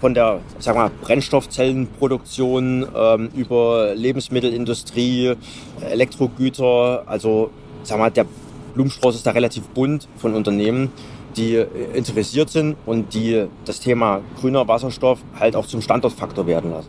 von 0.00 0.14
der 0.14 0.40
sag 0.58 0.74
mal, 0.74 0.90
Brennstoffzellenproduktion 1.02 2.86
ähm, 2.94 3.30
über 3.34 3.94
Lebensmittelindustrie, 3.94 5.34
Elektrogüter. 5.80 7.04
Also 7.06 7.50
sag 7.82 7.98
mal, 7.98 8.10
der 8.10 8.26
Blumenstrauß 8.74 9.14
ist 9.14 9.26
da 9.26 9.30
relativ 9.30 9.68
bunt 9.68 10.06
von 10.16 10.34
Unternehmen, 10.34 10.92
die 11.36 11.62
interessiert 11.94 12.50
sind 12.50 12.76
und 12.86 13.14
die 13.14 13.46
das 13.64 13.80
Thema 13.80 14.20
grüner 14.40 14.68
Wasserstoff 14.68 15.20
halt 15.38 15.56
auch 15.56 15.66
zum 15.66 15.80
Standortfaktor 15.82 16.46
werden 16.46 16.70
lassen. 16.70 16.88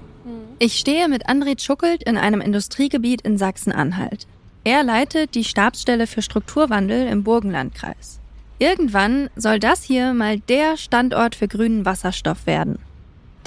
Ich 0.60 0.78
stehe 0.80 1.08
mit 1.08 1.30
André 1.30 1.62
Schuckelt 1.62 2.02
in 2.04 2.18
einem 2.18 2.42
Industriegebiet 2.42 3.22
in 3.22 3.38
Sachsen-Anhalt. 3.38 4.26
Er 4.64 4.84
leitet 4.84 5.36
die 5.36 5.44
Stabsstelle 5.44 6.08
für 6.08 6.22
Strukturwandel 6.22 7.08
im 7.08 7.24
Burgenlandkreis. 7.24 8.20
Irgendwann 8.60 9.30
soll 9.36 9.60
das 9.60 9.84
hier 9.84 10.14
mal 10.14 10.40
der 10.40 10.76
Standort 10.78 11.36
für 11.36 11.48
grünen 11.48 11.86
Wasserstoff 11.86 12.48
werden. 12.48 12.80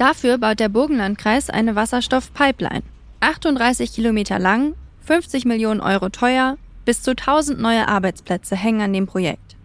Dafür 0.01 0.39
baut 0.39 0.59
der 0.61 0.71
Burgenlandkreis 0.71 1.51
eine 1.51 1.77
Wasserstoffpipeline. 1.77 2.85
38 3.21 3.93
Kilometer 3.93 4.39
lang, 4.39 4.75
50 5.05 5.45
Millionen 5.45 5.83
Euro 5.83 6.09
teuer, 6.09 6.57
bis 6.87 7.03
zu 7.03 7.11
1000 7.11 7.61
neue 7.61 7.87
Arbeitsplätze 7.87 8.57
hängen 8.57 8.81
an 8.81 8.95
dem 8.95 9.07
Projekt. 9.07 9.57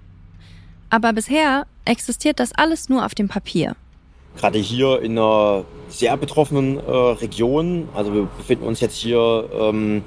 Aber 0.89 1.13
bisher 1.13 1.67
existiert 1.85 2.41
das 2.41 2.51
alles 2.51 2.89
nur 2.89 3.05
auf 3.05 3.15
dem 3.15 3.29
Papier. 3.29 3.77
Gerade 4.35 4.59
hier 4.59 5.01
in 5.01 5.13
einer 5.13 5.63
sehr 5.87 6.17
betroffenen 6.17 6.79
äh, 6.79 6.91
Region, 6.91 7.87
also 7.95 8.13
wir 8.13 8.27
befinden 8.37 8.65
uns 8.65 8.81
jetzt 8.81 8.97
hier 8.97 9.49
ähm, 9.57 10.03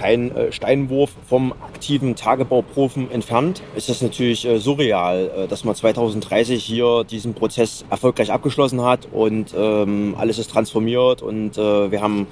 kein 0.00 0.34
äh, 0.34 0.50
Steinwurf 0.50 1.10
vom 1.28 1.52
aktiven 1.52 2.16
Tagebauprofen 2.16 3.10
entfernt, 3.10 3.62
ist 3.76 3.90
das 3.90 4.00
natürlich 4.00 4.46
äh, 4.46 4.58
surreal, 4.58 5.30
äh, 5.36 5.46
dass 5.46 5.64
man 5.64 5.74
2030 5.74 6.64
hier 6.64 7.04
diesen 7.04 7.34
Prozess 7.34 7.84
erfolgreich 7.90 8.32
abgeschlossen 8.32 8.82
hat 8.82 9.08
und 9.12 9.54
ähm, 9.54 10.14
alles 10.18 10.38
ist 10.38 10.50
transformiert 10.50 11.22
und 11.22 11.56
wir 11.56 12.00
haben 12.00 12.26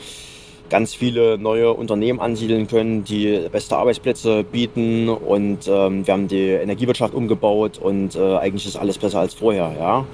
ganz 0.70 0.95
viele 0.95 1.39
neue 1.39 1.73
Unternehmen 1.73 2.20
ansiedeln 2.20 2.67
können, 2.67 3.05
die 3.05 3.48
beste 3.51 3.77
Arbeitsplätze 3.77 4.45
bieten 4.45 5.09
und 5.09 5.69
ähm, 5.69 6.06
wir 6.06 6.15
haben 6.15 6.28
die 6.28 6.48
Energiewirtschaft 6.48 7.15
umgebaut 7.15 7.78
und 7.78 8.17
eigentlich 8.17 8.67
ist 8.67 8.77
alles 8.77 8.98
besser 8.98 9.21
als 9.21 9.34
vorher, 9.34 9.75
ja. 9.78 10.06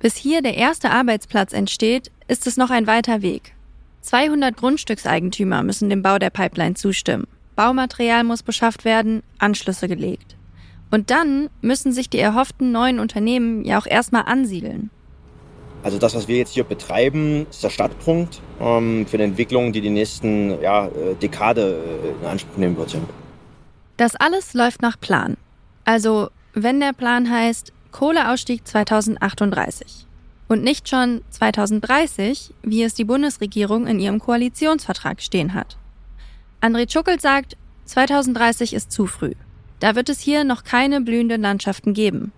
Bis 0.00 0.16
hier 0.16 0.42
der 0.42 0.56
erste 0.56 0.90
Arbeitsplatz 0.90 1.52
entsteht, 1.52 2.10
ist 2.26 2.46
es 2.46 2.56
noch 2.56 2.70
ein 2.70 2.86
weiter 2.86 3.22
Weg. 3.22 3.54
200 4.02 4.56
Grundstückseigentümer 4.56 5.62
müssen 5.62 5.88
dem 5.88 6.02
Bau 6.02 6.18
der 6.18 6.30
Pipeline 6.30 6.74
zustimmen. 6.74 7.26
Baumaterial 7.56 8.24
muss 8.24 8.42
beschafft 8.42 8.84
werden, 8.84 9.22
Anschlüsse 9.38 9.88
gelegt. 9.88 10.36
Und 10.90 11.10
dann 11.10 11.48
müssen 11.62 11.92
sich 11.92 12.10
die 12.10 12.18
erhofften 12.18 12.72
neuen 12.72 12.98
Unternehmen 12.98 13.64
ja 13.64 13.78
auch 13.78 13.86
erstmal 13.86 14.24
ansiedeln. 14.24 14.90
Also 15.82 15.98
das, 15.98 16.14
was 16.14 16.28
wir 16.28 16.36
jetzt 16.36 16.52
hier 16.52 16.64
betreiben, 16.64 17.46
ist 17.50 17.64
der 17.64 17.70
Startpunkt 17.70 18.40
ähm, 18.60 19.06
für 19.06 19.16
eine 19.16 19.24
Entwicklung, 19.24 19.72
die 19.72 19.80
die 19.80 19.90
nächsten 19.90 20.60
ja, 20.60 20.86
äh, 20.86 21.14
Dekade 21.20 21.82
äh, 22.04 22.22
in 22.22 22.26
Anspruch 22.26 22.56
nehmen 22.56 22.76
wird. 22.76 22.96
Das 23.96 24.14
alles 24.16 24.54
läuft 24.54 24.82
nach 24.82 25.00
Plan. 25.00 25.36
Also 25.84 26.28
wenn 26.54 26.80
der 26.80 26.92
Plan 26.92 27.30
heißt 27.30 27.72
Kohleausstieg 27.90 28.66
2038 28.66 30.06
und 30.52 30.62
nicht 30.62 30.88
schon 30.88 31.22
2030, 31.30 32.52
wie 32.62 32.82
es 32.82 32.92
die 32.92 33.04
Bundesregierung 33.04 33.86
in 33.86 33.98
ihrem 33.98 34.18
Koalitionsvertrag 34.18 35.22
stehen 35.22 35.54
hat. 35.54 35.78
André 36.60 36.86
Tschuckelt 36.86 37.22
sagt, 37.22 37.56
2030 37.86 38.74
ist 38.74 38.92
zu 38.92 39.06
früh. 39.06 39.32
Da 39.80 39.96
wird 39.96 40.10
es 40.10 40.20
hier 40.20 40.44
noch 40.44 40.62
keine 40.62 41.00
blühenden 41.00 41.40
Landschaften 41.40 41.94
geben. 41.94 42.32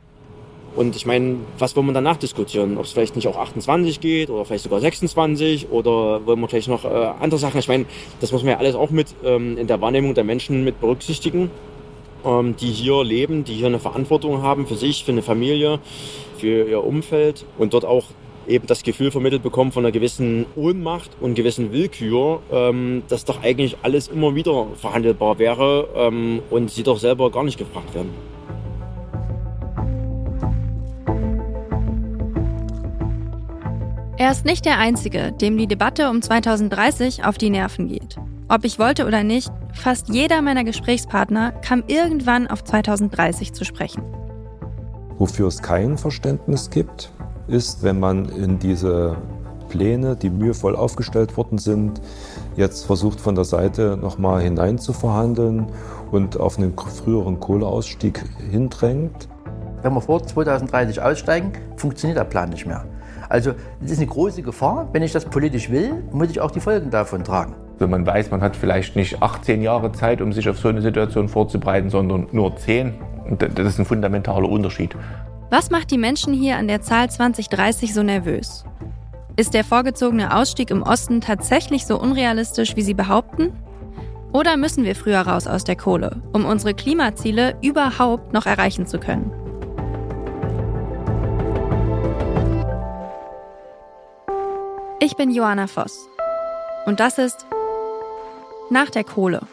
Und 0.76 0.96
ich 0.96 1.06
meine, 1.06 1.36
was 1.58 1.76
wollen 1.76 1.86
wir 1.86 1.92
danach 1.92 2.16
diskutieren? 2.16 2.78
Ob 2.78 2.84
es 2.84 2.92
vielleicht 2.92 3.16
nicht 3.16 3.28
auch 3.28 3.36
28 3.36 4.00
geht 4.00 4.30
oder 4.30 4.44
vielleicht 4.44 4.64
sogar 4.64 4.80
26 4.80 5.70
oder 5.70 6.24
wollen 6.24 6.40
wir 6.40 6.48
vielleicht 6.48 6.68
noch 6.68 6.84
äh, 6.84 6.88
andere 7.20 7.38
Sachen? 7.38 7.58
Ich 7.58 7.68
meine, 7.68 7.84
das 8.20 8.32
muss 8.32 8.42
man 8.42 8.52
ja 8.52 8.58
alles 8.58 8.76
auch 8.76 8.90
mit 8.90 9.14
ähm, 9.24 9.58
in 9.58 9.66
der 9.66 9.80
Wahrnehmung 9.80 10.14
der 10.14 10.24
Menschen 10.24 10.64
mit 10.64 10.80
berücksichtigen, 10.80 11.50
ähm, 12.24 12.56
die 12.56 12.70
hier 12.70 13.04
leben, 13.04 13.44
die 13.44 13.54
hier 13.54 13.66
eine 13.66 13.78
Verantwortung 13.78 14.42
haben 14.42 14.66
für 14.66 14.76
sich, 14.76 15.04
für 15.04 15.12
eine 15.12 15.22
Familie, 15.22 15.80
für 16.36 16.68
ihr 16.68 16.84
Umfeld 16.84 17.44
und 17.58 17.74
dort 17.74 17.84
auch 17.84 18.06
eben 18.46 18.66
das 18.66 18.82
Gefühl 18.82 19.10
vermittelt 19.10 19.42
bekommen 19.42 19.72
von 19.72 19.84
einer 19.84 19.92
gewissen 19.92 20.46
Ohnmacht 20.56 21.10
und 21.20 21.34
gewissen 21.34 21.72
Willkür, 21.72 22.40
ähm, 22.52 23.02
dass 23.08 23.24
doch 23.24 23.42
eigentlich 23.42 23.76
alles 23.82 24.08
immer 24.08 24.34
wieder 24.34 24.66
verhandelbar 24.76 25.38
wäre 25.38 25.88
ähm, 25.96 26.42
und 26.50 26.70
sie 26.70 26.82
doch 26.82 26.98
selber 26.98 27.30
gar 27.30 27.44
nicht 27.44 27.58
gefragt 27.58 27.94
werden. 27.94 28.10
Er 34.16 34.30
ist 34.30 34.44
nicht 34.44 34.64
der 34.64 34.78
Einzige, 34.78 35.32
dem 35.32 35.58
die 35.58 35.66
Debatte 35.66 36.08
um 36.08 36.22
2030 36.22 37.24
auf 37.24 37.36
die 37.36 37.50
Nerven 37.50 37.88
geht. 37.88 38.16
Ob 38.48 38.64
ich 38.64 38.78
wollte 38.78 39.06
oder 39.06 39.24
nicht, 39.24 39.50
fast 39.72 40.08
jeder 40.08 40.40
meiner 40.40 40.64
Gesprächspartner 40.64 41.52
kam 41.52 41.82
irgendwann 41.88 42.46
auf 42.46 42.62
2030 42.62 43.52
zu 43.52 43.64
sprechen. 43.64 44.02
Wofür 45.26 45.48
es 45.48 45.62
kein 45.62 45.96
Verständnis 45.96 46.68
gibt, 46.68 47.10
ist, 47.46 47.82
wenn 47.82 47.98
man 47.98 48.28
in 48.28 48.58
diese 48.58 49.16
Pläne, 49.70 50.16
die 50.16 50.28
mühevoll 50.28 50.76
aufgestellt 50.76 51.38
worden 51.38 51.56
sind, 51.56 52.02
jetzt 52.56 52.84
versucht 52.84 53.18
von 53.18 53.34
der 53.34 53.46
Seite 53.46 53.96
nochmal 53.96 54.42
hinein 54.42 54.76
zu 54.76 54.92
verhandeln 54.92 55.68
und 56.12 56.38
auf 56.38 56.58
einen 56.58 56.76
früheren 56.76 57.40
Kohleausstieg 57.40 58.22
hindrängt. 58.50 59.30
Wenn 59.80 59.94
wir 59.94 60.02
vor 60.02 60.22
2030 60.22 61.00
aussteigen, 61.00 61.52
funktioniert 61.78 62.18
der 62.18 62.24
Plan 62.24 62.50
nicht 62.50 62.66
mehr. 62.66 62.84
Also 63.30 63.52
es 63.82 63.92
ist 63.92 64.00
eine 64.00 64.08
große 64.08 64.42
Gefahr. 64.42 64.90
Wenn 64.92 65.02
ich 65.02 65.12
das 65.12 65.24
politisch 65.24 65.70
will, 65.70 66.04
muss 66.12 66.28
ich 66.28 66.42
auch 66.42 66.50
die 66.50 66.60
Folgen 66.60 66.90
davon 66.90 67.24
tragen. 67.24 67.54
Wenn 67.78 67.90
man 67.90 68.06
weiß, 68.06 68.30
man 68.30 68.40
hat 68.40 68.54
vielleicht 68.54 68.94
nicht 68.94 69.22
18 69.22 69.60
Jahre 69.60 69.90
Zeit, 69.92 70.20
um 70.20 70.32
sich 70.32 70.48
auf 70.48 70.58
so 70.58 70.68
eine 70.68 70.80
Situation 70.80 71.28
vorzubereiten, 71.28 71.90
sondern 71.90 72.28
nur 72.30 72.56
10, 72.56 72.94
das 73.38 73.66
ist 73.66 73.78
ein 73.78 73.84
fundamentaler 73.84 74.48
Unterschied. 74.48 74.94
Was 75.50 75.70
macht 75.70 75.90
die 75.90 75.98
Menschen 75.98 76.32
hier 76.32 76.56
an 76.56 76.68
der 76.68 76.82
Zahl 76.82 77.10
2030 77.10 77.92
so 77.92 78.02
nervös? 78.02 78.64
Ist 79.36 79.54
der 79.54 79.64
vorgezogene 79.64 80.36
Ausstieg 80.36 80.70
im 80.70 80.82
Osten 80.82 81.20
tatsächlich 81.20 81.86
so 81.86 82.00
unrealistisch, 82.00 82.76
wie 82.76 82.82
sie 82.82 82.94
behaupten? 82.94 83.52
Oder 84.32 84.56
müssen 84.56 84.84
wir 84.84 84.94
früher 84.94 85.20
raus 85.20 85.46
aus 85.46 85.64
der 85.64 85.76
Kohle, 85.76 86.22
um 86.32 86.44
unsere 86.44 86.74
Klimaziele 86.74 87.56
überhaupt 87.60 88.32
noch 88.32 88.46
erreichen 88.46 88.86
zu 88.86 88.98
können? 88.98 89.32
Ich 95.00 95.16
bin 95.16 95.30
Johanna 95.30 95.66
Voss. 95.66 96.08
Und 96.86 97.00
das 97.00 97.18
ist 97.18 97.46
Nach 98.74 98.90
der 98.90 99.04
Kohle. 99.04 99.46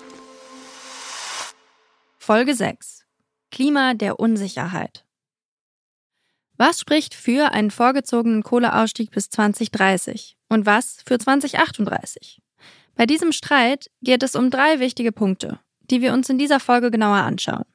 Folge 2.17 2.55
6. 2.55 3.05
Klima 3.51 3.93
der 3.93 4.19
Unsicherheit. 4.19 5.05
Was 6.57 6.79
spricht 6.79 7.13
für 7.13 7.51
einen 7.51 7.69
vorgezogenen 7.69 8.41
Kohleausstieg 8.41 9.11
bis 9.11 9.29
2030 9.29 10.37
und 10.49 10.65
was 10.65 11.03
für 11.05 11.19
2038? 11.19 12.41
Bei 12.95 13.05
diesem 13.05 13.31
Streit 13.31 13.91
geht 14.01 14.23
es 14.23 14.35
um 14.35 14.49
drei 14.49 14.79
wichtige 14.79 15.11
Punkte, 15.11 15.59
die 15.81 16.01
wir 16.01 16.13
uns 16.13 16.27
in 16.27 16.39
dieser 16.39 16.59
Folge 16.59 16.89
genauer 16.89 17.17
anschauen. 17.17 17.65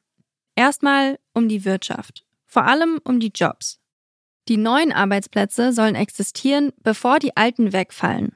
Erstmal 0.57 1.17
um 1.33 1.49
die 1.49 1.65
Wirtschaft, 1.65 2.27
vor 2.45 2.65
allem 2.65 2.99
um 3.05 3.21
die 3.21 3.31
Jobs. 3.33 3.79
Die 4.49 4.57
neuen 4.57 4.93
Arbeitsplätze 4.93 5.73
sollen 5.73 5.95
existieren, 5.95 6.73
bevor 6.83 7.21
die 7.21 7.37
alten 7.37 7.73
wegfallen. 7.73 8.35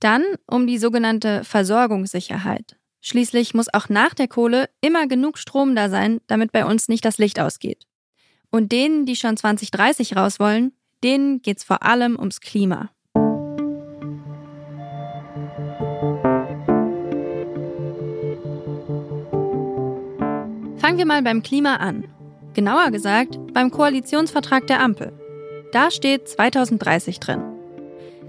Dann 0.00 0.24
um 0.46 0.66
die 0.66 0.78
sogenannte 0.78 1.44
Versorgungssicherheit. 1.44 2.76
Schließlich 3.02 3.54
muss 3.54 3.72
auch 3.72 3.88
nach 3.88 4.14
der 4.14 4.28
Kohle 4.28 4.68
immer 4.80 5.06
genug 5.06 5.38
Strom 5.38 5.74
da 5.74 5.88
sein, 5.88 6.20
damit 6.26 6.52
bei 6.52 6.64
uns 6.64 6.88
nicht 6.88 7.04
das 7.04 7.18
Licht 7.18 7.38
ausgeht. 7.38 7.86
Und 8.50 8.72
denen, 8.72 9.06
die 9.06 9.16
schon 9.16 9.36
2030 9.36 10.16
raus 10.16 10.40
wollen, 10.40 10.72
denen 11.04 11.40
geht's 11.42 11.64
vor 11.64 11.82
allem 11.82 12.18
ums 12.18 12.40
Klima. 12.40 12.90
Fangen 20.78 20.98
wir 20.98 21.06
mal 21.06 21.22
beim 21.22 21.42
Klima 21.42 21.76
an. 21.76 22.06
Genauer 22.54 22.90
gesagt 22.90 23.38
beim 23.52 23.70
Koalitionsvertrag 23.70 24.66
der 24.66 24.82
Ampel. 24.82 25.12
Da 25.72 25.90
steht 25.90 26.28
2030 26.28 27.20
drin. 27.20 27.59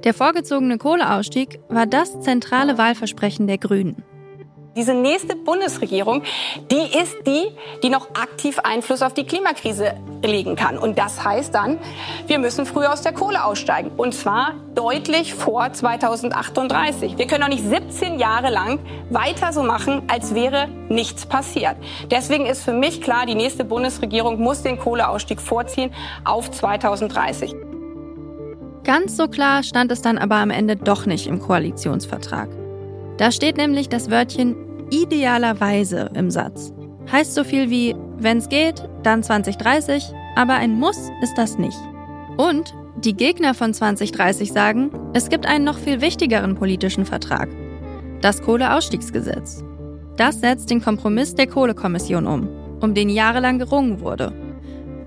Der 0.03 0.15
vorgezogene 0.15 0.79
Kohleausstieg 0.79 1.59
war 1.69 1.85
das 1.85 2.21
zentrale 2.21 2.79
Wahlversprechen 2.79 3.45
der 3.45 3.59
Grünen. 3.59 4.03
Diese 4.75 4.93
nächste 4.93 5.35
Bundesregierung, 5.35 6.23
die 6.71 6.97
ist 6.97 7.17
die, 7.27 7.43
die 7.83 7.89
noch 7.89 8.07
aktiv 8.11 8.57
Einfluss 8.59 9.01
auf 9.01 9.13
die 9.13 9.25
Klimakrise 9.25 9.95
legen 10.23 10.55
kann. 10.55 10.77
Und 10.77 10.97
das 10.97 11.23
heißt 11.23 11.53
dann, 11.53 11.77
wir 12.25 12.39
müssen 12.39 12.65
früher 12.65 12.91
aus 12.93 13.01
der 13.01 13.11
Kohle 13.11 13.43
aussteigen. 13.43 13.91
Und 13.97 14.15
zwar 14.15 14.53
deutlich 14.73 15.33
vor 15.33 15.71
2038. 15.71 17.17
Wir 17.17 17.27
können 17.27 17.41
doch 17.41 17.49
nicht 17.49 17.65
17 17.65 18.17
Jahre 18.17 18.49
lang 18.49 18.79
weiter 19.09 19.51
so 19.51 19.61
machen, 19.61 20.03
als 20.07 20.33
wäre 20.33 20.69
nichts 20.87 21.25
passiert. 21.25 21.75
Deswegen 22.09 22.45
ist 22.45 22.63
für 22.63 22.73
mich 22.73 23.01
klar, 23.01 23.25
die 23.25 23.35
nächste 23.35 23.65
Bundesregierung 23.65 24.39
muss 24.39 24.63
den 24.63 24.79
Kohleausstieg 24.79 25.41
vorziehen 25.41 25.93
auf 26.23 26.49
2030. 26.49 27.70
Ganz 28.83 29.15
so 29.15 29.27
klar 29.27 29.63
stand 29.63 29.91
es 29.91 30.01
dann 30.01 30.17
aber 30.17 30.37
am 30.37 30.49
Ende 30.49 30.75
doch 30.75 31.05
nicht 31.05 31.27
im 31.27 31.39
Koalitionsvertrag. 31.39 32.49
Da 33.17 33.31
steht 33.31 33.57
nämlich 33.57 33.89
das 33.89 34.09
Wörtchen 34.09 34.55
idealerweise 34.89 36.09
im 36.15 36.31
Satz. 36.31 36.73
Heißt 37.11 37.35
so 37.35 37.43
viel 37.43 37.69
wie, 37.69 37.95
wenn's 38.17 38.49
geht, 38.49 38.87
dann 39.03 39.21
2030, 39.21 40.03
aber 40.35 40.53
ein 40.53 40.79
Muss 40.79 41.09
ist 41.21 41.37
das 41.37 41.57
nicht. 41.57 41.77
Und 42.37 42.73
die 42.97 43.13
Gegner 43.13 43.53
von 43.53 43.73
2030 43.73 44.51
sagen, 44.51 44.91
es 45.13 45.29
gibt 45.29 45.45
einen 45.45 45.65
noch 45.65 45.77
viel 45.77 46.01
wichtigeren 46.01 46.55
politischen 46.55 47.05
Vertrag. 47.05 47.49
Das 48.21 48.41
Kohleausstiegsgesetz. 48.41 49.63
Das 50.17 50.39
setzt 50.39 50.69
den 50.69 50.81
Kompromiss 50.81 51.35
der 51.35 51.47
Kohlekommission 51.47 52.27
um, 52.27 52.49
um 52.79 52.93
den 52.93 53.09
jahrelang 53.09 53.59
gerungen 53.59 54.01
wurde. 54.01 54.33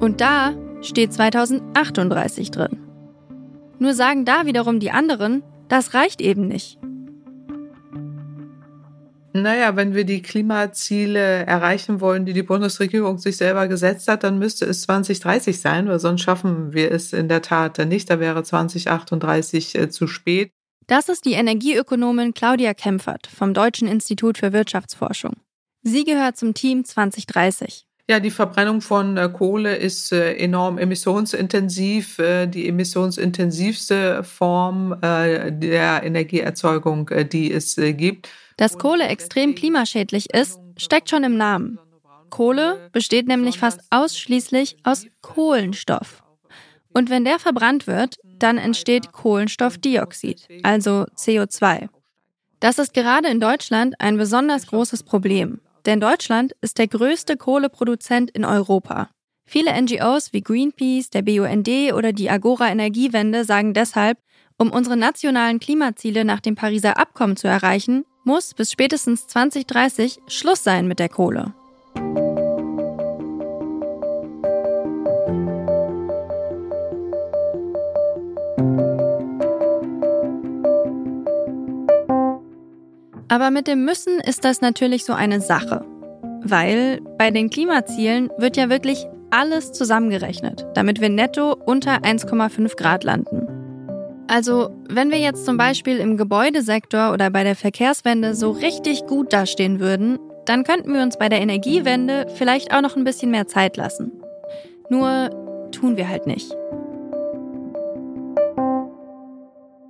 Und 0.00 0.20
da 0.20 0.52
steht 0.80 1.12
2038 1.12 2.50
drin. 2.50 2.83
Nur 3.78 3.94
sagen 3.94 4.24
da 4.24 4.46
wiederum 4.46 4.80
die 4.80 4.90
anderen, 4.90 5.42
das 5.68 5.94
reicht 5.94 6.20
eben 6.20 6.46
nicht. 6.46 6.78
Naja, 9.36 9.74
wenn 9.74 9.94
wir 9.94 10.04
die 10.04 10.22
Klimaziele 10.22 11.18
erreichen 11.18 12.00
wollen, 12.00 12.24
die 12.24 12.34
die 12.34 12.44
Bundesregierung 12.44 13.18
sich 13.18 13.36
selber 13.36 13.66
gesetzt 13.66 14.06
hat, 14.06 14.22
dann 14.22 14.38
müsste 14.38 14.64
es 14.64 14.82
2030 14.82 15.60
sein, 15.60 15.88
weil 15.88 15.98
sonst 15.98 16.20
schaffen 16.20 16.72
wir 16.72 16.92
es 16.92 17.12
in 17.12 17.28
der 17.28 17.42
Tat 17.42 17.78
nicht. 17.78 18.08
Da 18.10 18.20
wäre 18.20 18.44
2038 18.44 19.74
äh, 19.74 19.90
zu 19.90 20.06
spät. 20.06 20.52
Das 20.86 21.08
ist 21.08 21.24
die 21.24 21.32
Energieökonomin 21.32 22.32
Claudia 22.32 22.74
Kempfert 22.74 23.26
vom 23.26 23.54
Deutschen 23.54 23.88
Institut 23.88 24.38
für 24.38 24.52
Wirtschaftsforschung. 24.52 25.32
Sie 25.82 26.04
gehört 26.04 26.36
zum 26.36 26.54
Team 26.54 26.84
2030. 26.84 27.86
Ja, 28.08 28.20
die 28.20 28.30
Verbrennung 28.30 28.82
von 28.82 29.16
äh, 29.16 29.30
Kohle 29.30 29.76
ist 29.76 30.12
äh, 30.12 30.34
enorm 30.34 30.76
emissionsintensiv, 30.76 32.18
äh, 32.18 32.46
die 32.46 32.68
emissionsintensivste 32.68 34.22
Form 34.22 34.98
der 35.00 36.02
Energieerzeugung, 36.02 37.10
die 37.32 37.50
es 37.50 37.76
gibt. 37.76 38.28
Dass 38.58 38.78
Kohle 38.78 39.08
extrem 39.08 39.54
klimaschädlich 39.54 40.32
ist, 40.34 40.60
steckt 40.76 41.08
schon 41.08 41.24
im 41.24 41.36
Namen. 41.36 41.78
Kohle 42.28 42.90
besteht 42.92 43.26
nämlich 43.26 43.58
fast 43.58 43.80
ausschließlich 43.90 44.76
aus 44.82 45.06
Kohlenstoff. 45.22 46.22
Und 46.92 47.10
wenn 47.10 47.24
der 47.24 47.38
verbrannt 47.38 47.86
wird, 47.86 48.16
dann 48.38 48.58
entsteht 48.58 49.12
Kohlenstoffdioxid, 49.12 50.46
also 50.62 51.06
CO2. 51.16 51.88
Das 52.60 52.78
ist 52.78 52.92
gerade 52.94 53.28
in 53.28 53.40
Deutschland 53.40 53.94
ein 53.98 54.16
besonders 54.16 54.66
großes 54.66 55.02
Problem, 55.02 55.60
denn 55.86 56.00
Deutschland 56.00 56.54
ist 56.60 56.78
der 56.78 56.88
größte 56.88 57.36
Kohleproduzent 57.36 58.30
in 58.30 58.44
Europa. 58.44 59.10
Viele 59.46 59.70
NGOs 59.80 60.32
wie 60.32 60.40
Greenpeace, 60.40 61.10
der 61.10 61.22
BUND 61.22 61.68
oder 61.92 62.12
die 62.12 62.30
Agora 62.30 62.70
Energiewende 62.70 63.44
sagen 63.44 63.74
deshalb, 63.74 64.18
um 64.56 64.70
unsere 64.70 64.96
nationalen 64.96 65.60
Klimaziele 65.60 66.24
nach 66.24 66.40
dem 66.40 66.54
Pariser 66.54 66.98
Abkommen 66.98 67.36
zu 67.36 67.48
erreichen, 67.48 68.04
muss 68.24 68.54
bis 68.54 68.72
spätestens 68.72 69.26
2030 69.26 70.18
Schluss 70.28 70.64
sein 70.64 70.88
mit 70.88 70.98
der 70.98 71.08
Kohle. 71.08 71.52
Aber 83.34 83.50
mit 83.50 83.66
dem 83.66 83.84
Müssen 83.84 84.20
ist 84.20 84.44
das 84.44 84.60
natürlich 84.60 85.04
so 85.04 85.12
eine 85.12 85.40
Sache. 85.40 85.84
Weil 86.44 87.00
bei 87.18 87.32
den 87.32 87.50
Klimazielen 87.50 88.30
wird 88.38 88.56
ja 88.56 88.70
wirklich 88.70 89.08
alles 89.30 89.72
zusammengerechnet, 89.72 90.64
damit 90.74 91.00
wir 91.00 91.08
netto 91.08 91.56
unter 91.66 91.96
1,5 91.96 92.76
Grad 92.76 93.02
landen. 93.02 93.48
Also, 94.28 94.70
wenn 94.88 95.10
wir 95.10 95.18
jetzt 95.18 95.46
zum 95.46 95.56
Beispiel 95.56 95.96
im 95.96 96.16
Gebäudesektor 96.16 97.12
oder 97.12 97.28
bei 97.30 97.42
der 97.42 97.56
Verkehrswende 97.56 98.36
so 98.36 98.52
richtig 98.52 99.04
gut 99.06 99.32
dastehen 99.32 99.80
würden, 99.80 100.20
dann 100.44 100.62
könnten 100.62 100.94
wir 100.94 101.02
uns 101.02 101.18
bei 101.18 101.28
der 101.28 101.40
Energiewende 101.40 102.28
vielleicht 102.36 102.72
auch 102.72 102.82
noch 102.82 102.94
ein 102.94 103.02
bisschen 103.02 103.32
mehr 103.32 103.48
Zeit 103.48 103.76
lassen. 103.76 104.12
Nur 104.90 105.30
tun 105.72 105.96
wir 105.96 106.08
halt 106.08 106.28
nicht. 106.28 106.54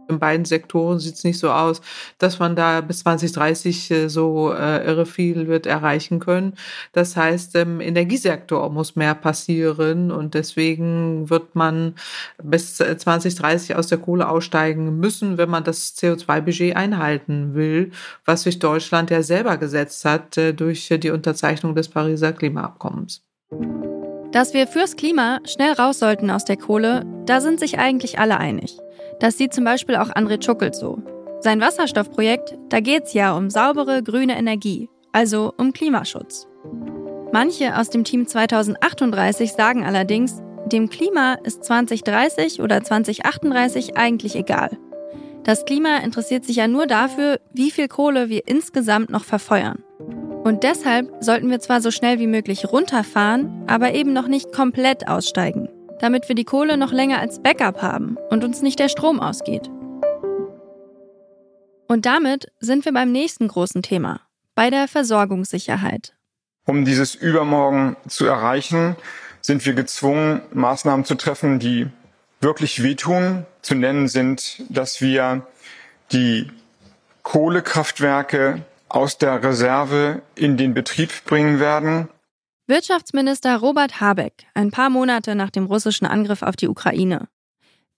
In 0.09 0.19
beiden 0.19 0.45
Sektoren 0.45 0.99
sieht 0.99 1.15
es 1.15 1.25
nicht 1.25 1.39
so 1.39 1.51
aus, 1.51 1.81
dass 2.19 2.39
man 2.39 2.57
da 2.57 2.81
bis 2.81 3.01
2030 3.01 3.91
äh, 3.91 4.09
so 4.09 4.53
äh, 4.53 4.85
irre 4.85 5.07
viel 5.07 5.47
wird 5.47 5.67
erreichen 5.67 6.21
können. 6.21 6.55
Das 6.93 7.17
heißt, 7.17 7.55
im 7.57 7.81
Energiesektor 7.81 8.71
muss 8.71 8.97
mehr 8.97 9.15
passieren 9.15 10.11
und 10.11 10.35
deswegen 10.35 11.31
wird 11.31 11.55
man 11.55 11.95
bis 12.43 12.77
2030 12.77 13.71
äh, 13.71 13.75
aus 13.75 13.87
der 13.87 13.99
Kohle 13.99 14.29
aussteigen 14.29 14.99
müssen, 14.99 15.39
wenn 15.39 15.51
man 15.51 15.65
das 15.65 15.97
CO2-Budget 15.97 16.77
einhalten 16.77 17.55
will, 17.55 17.93
was 18.25 18.43
sich 18.43 18.59
Deutschland 18.59 19.11
ja 19.11 19.23
selber 19.23 19.57
gesetzt 19.57 20.05
hat 20.05 20.37
äh, 20.37 20.53
durch 20.53 20.89
die 20.89 21.11
Unterzeichnung 21.11 21.75
des 21.75 21.89
Pariser 21.89 22.33
Klimaabkommens. 22.33 23.23
Dass 24.35 24.53
wir 24.53 24.67
fürs 24.67 24.97
Klima 24.97 25.39
schnell 25.45 25.75
raus 25.75 26.01
sollten 26.01 26.29
aus 26.29 26.45
der 26.45 26.57
Kohle, 26.57 27.07
da 27.25 27.41
sind 27.41 27.61
sich 27.61 27.79
eigentlich 27.79 28.19
alle 28.19 28.37
einig. 28.37 28.77
Das 29.21 29.39
sieht 29.39 29.55
zum 29.55 29.63
Beispiel 29.63 29.95
auch 29.95 30.11
André 30.11 30.41
Tschuckelt 30.41 30.75
so. 30.75 30.99
Sein 31.39 31.61
Wasserstoffprojekt, 31.61 32.59
da 32.69 32.81
geht 32.81 33.05
es 33.05 33.13
ja 33.13 33.37
um 33.37 33.49
saubere 33.49 34.03
grüne 34.03 34.37
Energie, 34.37 34.89
also 35.13 35.55
um 35.57 35.73
Klimaschutz. 35.73 36.49
Manche 37.33 37.79
aus 37.79 37.91
dem 37.91 38.03
Team 38.03 38.27
2038 38.27 39.53
sagen 39.53 39.85
allerdings, 39.85 40.43
dem 40.67 40.89
Klima 40.89 41.35
ist 41.45 41.63
2030 41.63 42.61
oder 42.61 42.83
2038 42.83 43.97
eigentlich 43.97 44.35
egal. 44.35 44.77
Das 45.45 45.65
Klima 45.65 45.99
interessiert 45.99 46.45
sich 46.45 46.57
ja 46.57 46.67
nur 46.67 46.89
dafür, 46.89 47.39
wie 47.53 47.71
viel 47.71 47.87
Kohle 47.87 48.29
wir 48.31 48.49
insgesamt 48.49 49.11
noch 49.11 49.25
verfeuern. 49.25 49.85
Und 50.45 50.63
deshalb 50.63 51.11
sollten 51.21 51.51
wir 51.51 51.59
zwar 51.59 51.81
so 51.81 51.91
schnell 51.91 52.19
wie 52.21 52.27
möglich 52.27 52.71
runterfahren, 52.71 53.65
aber 53.67 53.95
eben 53.95 54.13
noch 54.13 54.29
nicht 54.29 54.53
komplett 54.53 55.09
aussteigen 55.09 55.69
damit 56.05 56.29
wir 56.29 56.35
die 56.35 56.45
Kohle 56.45 56.77
noch 56.77 56.93
länger 56.93 57.19
als 57.21 57.43
Backup 57.43 57.81
haben 57.81 58.19
und 58.31 58.45
uns 58.45 58.63
nicht 58.63 58.79
der 58.79 58.91
Strom 58.91 59.21
ausgeht. 59.21 59.71
Und 61.87 62.07
damit 62.07 62.53
sind 62.61 62.85
wir 62.85 62.93
beim 62.93 63.13
nächsten 63.13 63.49
großen 63.49 63.83
Thema, 63.83 64.21
bei 64.55 64.71
der 64.71 64.89
Versorgungssicherheit. 64.89 66.15
Um 66.67 66.85
dieses 66.85 67.15
Übermorgen 67.15 67.97
zu 68.09 68.27
erreichen, 68.27 68.97
sind 69.41 69.65
wir 69.67 69.75
gezwungen, 69.75 70.41
Maßnahmen 70.53 71.05
zu 71.05 71.15
treffen, 71.15 71.59
die 71.59 71.89
wirklich 72.41 72.83
wehtun. 72.83 73.47
Zu 73.63 73.75
nennen 73.75 74.09
sind, 74.09 74.63
dass 74.69 75.01
wir 75.01 75.47
die 76.13 76.51
Kohlekraftwerke 77.23 78.63
aus 78.95 79.19
der 79.19 79.43
Reserve 79.43 80.23
in 80.35 80.57
den 80.57 80.75
Betrieb 80.75 81.25
bringen 81.25 81.61
werden, 81.61 82.09
Wirtschaftsminister 82.67 83.59
Robert 83.59 84.01
Habeck, 84.01 84.47
ein 84.55 84.71
paar 84.71 84.89
Monate 84.89 85.35
nach 85.35 85.51
dem 85.51 85.67
russischen 85.67 86.07
Angriff 86.07 86.41
auf 86.41 86.57
die 86.57 86.69
Ukraine. 86.69 87.29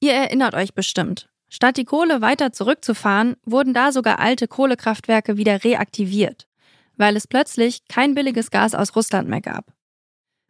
Ihr 0.00 0.12
erinnert 0.12 0.54
euch 0.54 0.74
bestimmt. 0.74 1.28
Statt 1.48 1.76
die 1.76 1.84
Kohle 1.84 2.20
weiter 2.20 2.50
zurückzufahren, 2.52 3.36
wurden 3.44 3.74
da 3.74 3.92
sogar 3.92 4.18
alte 4.18 4.48
Kohlekraftwerke 4.48 5.36
wieder 5.36 5.62
reaktiviert, 5.62 6.48
weil 6.96 7.16
es 7.16 7.28
plötzlich 7.28 7.86
kein 7.86 8.14
billiges 8.14 8.50
Gas 8.50 8.74
aus 8.74 8.96
Russland 8.96 9.28
mehr 9.28 9.40
gab. 9.40 9.72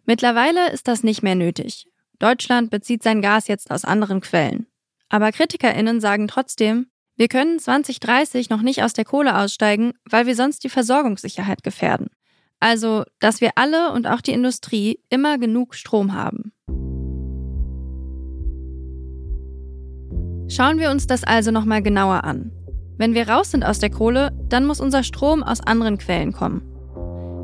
Mittlerweile 0.07 0.71
ist 0.71 0.89
das 0.89 1.03
nicht 1.03 1.23
mehr 1.23 1.35
nötig. 1.35 1.87
Deutschland 2.19 2.71
bezieht 2.71 3.03
sein 3.03 3.21
Gas 3.21 3.49
jetzt 3.49 3.71
aus 3.71 3.85
anderen 3.85 4.23
Quellen. 4.23 4.67
Aber 5.11 5.31
KritikerInnen 5.31 6.01
sagen 6.01 6.27
trotzdem, 6.27 6.87
wir 7.17 7.29
können 7.29 7.59
2030 7.59 8.51
noch 8.51 8.61
nicht 8.61 8.83
aus 8.83 8.93
der 8.93 9.07
Kohle 9.07 9.39
aussteigen, 9.39 9.93
weil 10.09 10.27
wir 10.27 10.37
sonst 10.37 10.65
die 10.65 10.69
Versorgungssicherheit 10.69 11.63
gefährden. 11.63 12.09
Also, 12.61 13.05
dass 13.21 13.41
wir 13.41 13.53
alle 13.57 13.93
und 13.93 14.07
auch 14.07 14.21
die 14.21 14.33
Industrie 14.33 15.01
immer 15.09 15.39
genug 15.39 15.75
Strom 15.75 16.13
haben. 16.13 16.53
Schauen 20.49 20.79
wir 20.79 20.91
uns 20.91 21.07
das 21.07 21.25
also 21.25 21.51
nochmal 21.51 21.83
genauer 21.83 22.25
an. 22.25 22.53
Wenn 22.99 23.15
wir 23.15 23.29
raus 23.29 23.51
sind 23.51 23.65
aus 23.65 23.79
der 23.79 23.91
Kohle, 23.91 24.33
dann 24.49 24.67
muss 24.67 24.81
unser 24.81 25.03
Strom 25.03 25.43
aus 25.43 25.61
anderen 25.61 25.99
Quellen 25.99 26.33
kommen. 26.33 26.63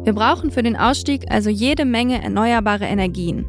Wir 0.05 0.13
brauchen 0.13 0.51
für 0.51 0.63
den 0.63 0.77
Ausstieg 0.77 1.31
also 1.31 1.49
jede 1.49 1.85
Menge 1.85 2.23
erneuerbare 2.23 2.87
Energien. 2.87 3.47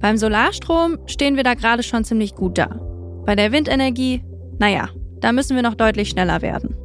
Beim 0.00 0.18
Solarstrom 0.18 0.98
stehen 1.06 1.36
wir 1.36 1.44
da 1.44 1.54
gerade 1.54 1.82
schon 1.82 2.04
ziemlich 2.04 2.34
gut 2.34 2.58
da. 2.58 2.80
Bei 3.24 3.36
der 3.36 3.52
Windenergie, 3.52 4.24
naja, 4.58 4.88
da 5.22 5.32
müssen 5.32 5.56
wir 5.56 5.62
noch 5.62 5.74
deutlich 5.74 6.10
schneller 6.10 6.42
werden. 6.42 6.76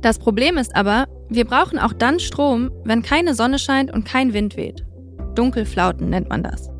Das 0.00 0.18
Problem 0.18 0.56
ist 0.56 0.74
aber, 0.74 1.06
wir 1.28 1.44
brauchen 1.44 1.78
auch 1.78 1.92
dann 1.92 2.20
Strom, 2.20 2.70
wenn 2.84 3.02
keine 3.02 3.34
Sonne 3.34 3.58
scheint 3.58 3.92
und 3.92 4.04
kein 4.04 4.32
Wind 4.32 4.56
weht. 4.56 4.84
Dunkelflauten 5.34 6.08
nennt 6.08 6.28
man 6.28 6.42
das. 6.42 6.70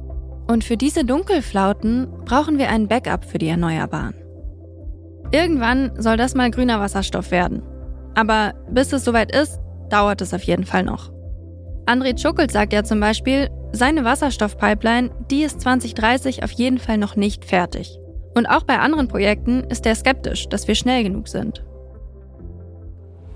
Und 0.47 0.63
für 0.63 0.77
diese 0.77 1.05
Dunkelflauten 1.05 2.09
brauchen 2.25 2.59
wir 2.59 2.69
ein 2.69 2.87
Backup 2.87 3.25
für 3.25 3.39
die 3.39 3.49
Erneuerbaren. 3.49 4.15
Irgendwann 5.33 5.93
soll 5.97 6.17
das 6.17 6.35
mal 6.35 6.51
grüner 6.51 6.81
Wasserstoff 6.81 7.31
werden. 7.31 7.63
Aber 8.15 8.55
bis 8.71 8.93
es 8.93 9.05
soweit 9.05 9.35
ist, 9.35 9.59
dauert 9.91 10.21
es 10.21 10.35
auf 10.35 10.43
jeden 10.43 10.65
Fall 10.65 10.85
noch. 10.85 11.11
André 11.87 12.15
Tschuckelt 12.15 12.51
sagt 12.51 12.73
ja 12.73 12.85
zum 12.85 13.01
Beispiel, 13.01 13.49
seine 13.73 14.05
Wasserstoffpipeline, 14.05 15.11
die 15.31 15.43
ist 15.43 15.61
2030 15.61 16.45
auf 16.45 16.53
jeden 16.53 16.79
Fall 16.79 16.99
noch 16.99 17.17
nicht 17.17 17.45
fertig. 17.45 17.99
Und 18.35 18.47
auch 18.47 18.65
bei 18.65 18.79
anderen 18.79 19.09
Projekten 19.09 19.65
ist 19.65 19.87
er 19.87 19.95
skeptisch, 19.95 20.49
dass 20.49 20.67
wir 20.67 20.75
schnell 20.75 21.05
genug 21.05 21.29
sind. 21.29 21.65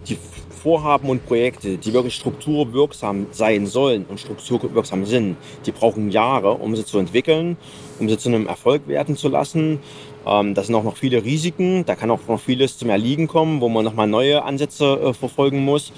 Die 0.08 0.18
Vorhaben 0.50 1.08
und 1.08 1.24
Projekte, 1.24 1.78
die 1.78 1.92
wirklich 1.92 2.16
strukturwirksam 2.16 3.28
sein 3.30 3.66
sollen 3.66 4.04
und 4.06 4.18
strukturwirksam 4.18 5.06
sind, 5.06 5.36
die 5.66 5.72
brauchen 5.72 6.10
Jahre, 6.10 6.54
um 6.54 6.74
sie 6.74 6.84
zu 6.84 6.98
entwickeln, 6.98 7.56
um 8.00 8.08
sie 8.08 8.18
zu 8.18 8.28
einem 8.28 8.46
Erfolg 8.48 8.88
werden 8.88 9.16
zu 9.16 9.28
lassen. 9.28 9.78
Ähm, 10.26 10.54
da 10.54 10.62
sind 10.64 10.74
auch 10.74 10.82
noch 10.82 10.96
viele 10.96 11.24
Risiken, 11.24 11.84
da 11.86 11.94
kann 11.94 12.10
auch 12.10 12.26
noch 12.26 12.40
vieles 12.40 12.76
zum 12.76 12.90
Erliegen 12.90 13.28
kommen, 13.28 13.60
wo 13.60 13.68
man 13.68 13.84
nochmal 13.84 14.08
neue 14.08 14.42
Ansätze 14.42 14.98
äh, 15.00 15.14
verfolgen 15.14 15.64
muss, 15.64 15.92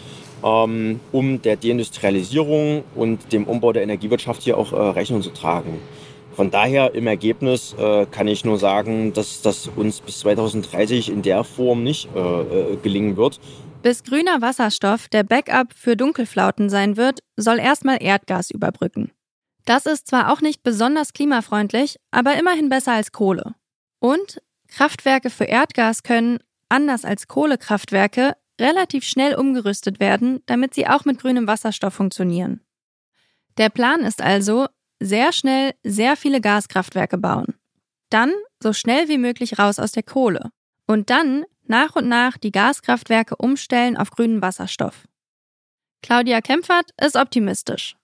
ähm, 0.45 1.01
um 1.11 1.41
der 1.41 1.57
Deindustrialisierung 1.57 2.85
und 2.95 3.33
dem 3.33 3.45
Umbau 3.45 3.73
der 3.73 3.83
Energiewirtschaft 3.83 4.43
hier 4.43 4.59
auch 4.59 4.73
äh, 4.73 4.77
Rechnung 4.77 5.23
zu 5.23 5.31
tragen. 5.31 5.79
Von 6.33 6.51
daher 6.51 6.95
im 6.95 7.07
Ergebnis 7.07 7.75
äh, 7.79 8.07
kann 8.07 8.29
ich 8.29 8.45
nur 8.45 8.59
sagen, 8.59 9.13
dass 9.13 9.43
das 9.43 9.69
uns 9.69 10.01
bis 10.01 10.21
2030 10.21 11.11
in 11.11 11.23
der 11.23 11.45
Form 11.45 11.83
nicht 11.83 12.09
äh, 12.15 12.19
äh, 12.19 12.77
gelingen 12.77 13.17
wird. 13.17 13.41
Bis 13.83 14.05
grüner 14.05 14.41
Wasserstoff 14.41 15.09
der 15.09 15.23
Backup 15.23 15.73
für 15.75 15.97
Dunkelflauten 15.97 16.69
sein 16.69 16.97
wird, 16.97 17.21
soll 17.37 17.59
erstmal 17.59 18.03
Erdgas 18.03 18.51
überbrücken. 18.51 19.11
Das 19.65 19.87
ist 19.87 20.07
zwar 20.07 20.33
auch 20.33 20.41
nicht 20.41 20.63
besonders 20.63 21.13
klimafreundlich, 21.13 21.97
aber 22.11 22.39
immerhin 22.39 22.69
besser 22.69 22.93
als 22.93 23.13
Kohle. 23.13 23.55
Und 23.99 24.41
Kraftwerke 24.69 25.31
für 25.31 25.45
Erdgas 25.45 26.03
können, 26.03 26.39
anders 26.69 27.05
als 27.05 27.29
Kohlekraftwerke, 27.29 28.35
relativ 28.61 29.05
schnell 29.05 29.35
umgerüstet 29.35 30.01
werden, 30.01 30.43
damit 30.47 30.75
sie 30.75 30.87
auch 30.87 31.05
mit 31.05 31.21
grünem 31.21 31.47
Wasserstoff 31.47 31.95
funktionieren. 31.95 32.61
Der 33.59 33.69
Plan 33.69 34.01
ist 34.01 34.23
also, 34.23 34.67
sehr 35.01 35.33
schnell 35.33 35.73
sehr 35.83 36.17
viele 36.17 36.41
Gaskraftwerke 36.41 37.19
bauen. 37.19 37.55
Dann 38.11 38.33
so 38.63 38.73
schnell 38.73 39.09
wie 39.09 39.19
möglich 39.19 39.59
raus 39.59 39.79
aus 39.79 39.93
der 39.93 40.03
Kohle. 40.03 40.51
Und 40.87 41.11
dann 41.11 41.45
nach 41.65 41.97
und 41.97 42.09
nach 42.09 42.37
die 42.37 42.53
Gaskraftwerke 42.53 43.37
umstellen 43.37 43.97
auf 43.97 44.11
grünen 44.11 44.43
Wasserstoff. 44.43 45.07
Claudia 46.03 46.41
Kempfert 46.41 46.91
ist 47.01 47.17
optimistisch 47.17 47.95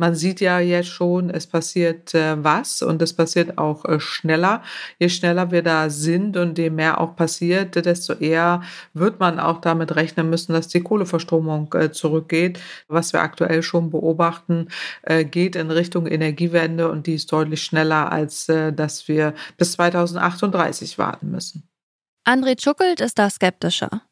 man 0.00 0.14
sieht 0.14 0.40
ja 0.40 0.58
jetzt 0.60 0.88
schon, 0.88 1.28
es 1.28 1.46
passiert 1.46 2.14
äh, 2.14 2.42
was 2.42 2.80
und 2.80 3.02
es 3.02 3.12
passiert 3.12 3.58
auch 3.58 3.84
äh, 3.84 4.00
schneller. 4.00 4.62
Je 4.98 5.10
schneller 5.10 5.50
wir 5.50 5.62
da 5.62 5.90
sind 5.90 6.38
und 6.38 6.56
je 6.56 6.70
mehr 6.70 7.02
auch 7.02 7.16
passiert, 7.16 7.74
desto 7.76 8.14
eher 8.14 8.62
wird 8.94 9.20
man 9.20 9.38
auch 9.38 9.60
damit 9.60 9.94
rechnen 9.94 10.30
müssen, 10.30 10.54
dass 10.54 10.68
die 10.68 10.80
Kohleverstromung 10.80 11.72
äh, 11.74 11.92
zurückgeht. 11.92 12.58
Was 12.88 13.12
wir 13.12 13.20
aktuell 13.20 13.62
schon 13.62 13.90
beobachten, 13.90 14.68
äh, 15.02 15.26
geht 15.26 15.54
in 15.54 15.70
Richtung 15.70 16.06
Energiewende 16.06 16.90
und 16.90 17.06
die 17.06 17.14
ist 17.16 17.30
deutlich 17.30 17.62
schneller, 17.62 18.10
als 18.10 18.48
äh, 18.48 18.72
dass 18.72 19.06
wir 19.06 19.34
bis 19.58 19.72
2038 19.72 20.96
warten 20.96 21.30
müssen. 21.30 21.68
André 22.26 22.56
Tschuckelt 22.56 23.02
ist 23.02 23.18
da 23.18 23.28
skeptischer. 23.28 24.02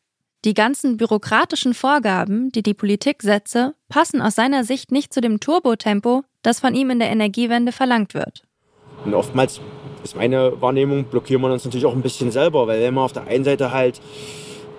Die 0.48 0.54
ganzen 0.54 0.96
bürokratischen 0.96 1.74
Vorgaben, 1.74 2.50
die 2.52 2.62
die 2.62 2.72
Politik 2.72 3.20
setze, 3.20 3.74
passen 3.90 4.22
aus 4.22 4.34
seiner 4.34 4.64
Sicht 4.64 4.90
nicht 4.90 5.12
zu 5.12 5.20
dem 5.20 5.40
Turbotempo, 5.40 6.22
das 6.40 6.58
von 6.58 6.74
ihm 6.74 6.88
in 6.88 7.00
der 7.00 7.10
Energiewende 7.10 7.70
verlangt 7.70 8.14
wird. 8.14 8.44
Und 9.04 9.12
oftmals 9.12 9.60
ist 10.02 10.16
meine 10.16 10.58
Wahrnehmung, 10.62 11.04
blockieren 11.04 11.42
wir 11.42 11.52
uns 11.52 11.66
natürlich 11.66 11.84
auch 11.84 11.92
ein 11.92 12.00
bisschen 12.00 12.30
selber, 12.30 12.66
weil 12.66 12.80
wenn 12.80 12.94
wir 12.94 13.02
auf 13.02 13.12
der 13.12 13.26
einen 13.26 13.44
Seite 13.44 13.72
halt 13.72 14.00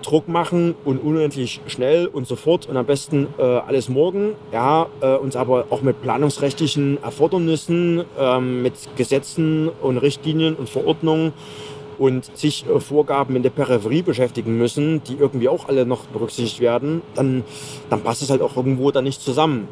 Druck 0.02 0.26
machen 0.26 0.74
und 0.84 0.98
unendlich 0.98 1.60
schnell 1.68 2.08
und 2.08 2.26
sofort 2.26 2.66
und 2.66 2.76
am 2.76 2.86
besten 2.86 3.28
äh, 3.38 3.42
alles 3.42 3.88
morgen, 3.88 4.32
ja, 4.52 4.88
äh, 5.00 5.14
uns 5.14 5.36
aber 5.36 5.66
auch 5.70 5.82
mit 5.82 6.02
planungsrechtlichen 6.02 7.00
Erfordernissen, 7.00 8.04
äh, 8.18 8.40
mit 8.40 8.74
Gesetzen 8.96 9.68
und 9.68 9.98
Richtlinien 9.98 10.56
und 10.56 10.68
Verordnungen 10.68 11.32
und 12.00 12.36
sich 12.36 12.66
äh, 12.66 12.80
Vorgaben 12.80 13.36
in 13.36 13.42
der 13.42 13.50
Peripherie 13.50 14.02
beschäftigen 14.02 14.56
müssen, 14.56 15.04
die 15.04 15.16
irgendwie 15.16 15.48
auch 15.48 15.68
alle 15.68 15.84
noch 15.84 16.06
berücksichtigt 16.06 16.60
werden, 16.60 17.02
dann, 17.14 17.44
dann 17.90 18.02
passt 18.02 18.22
es 18.22 18.30
halt 18.30 18.40
auch 18.40 18.56
irgendwo 18.56 18.90
dann 18.90 19.04
nicht 19.04 19.20
zusammen. 19.20 19.68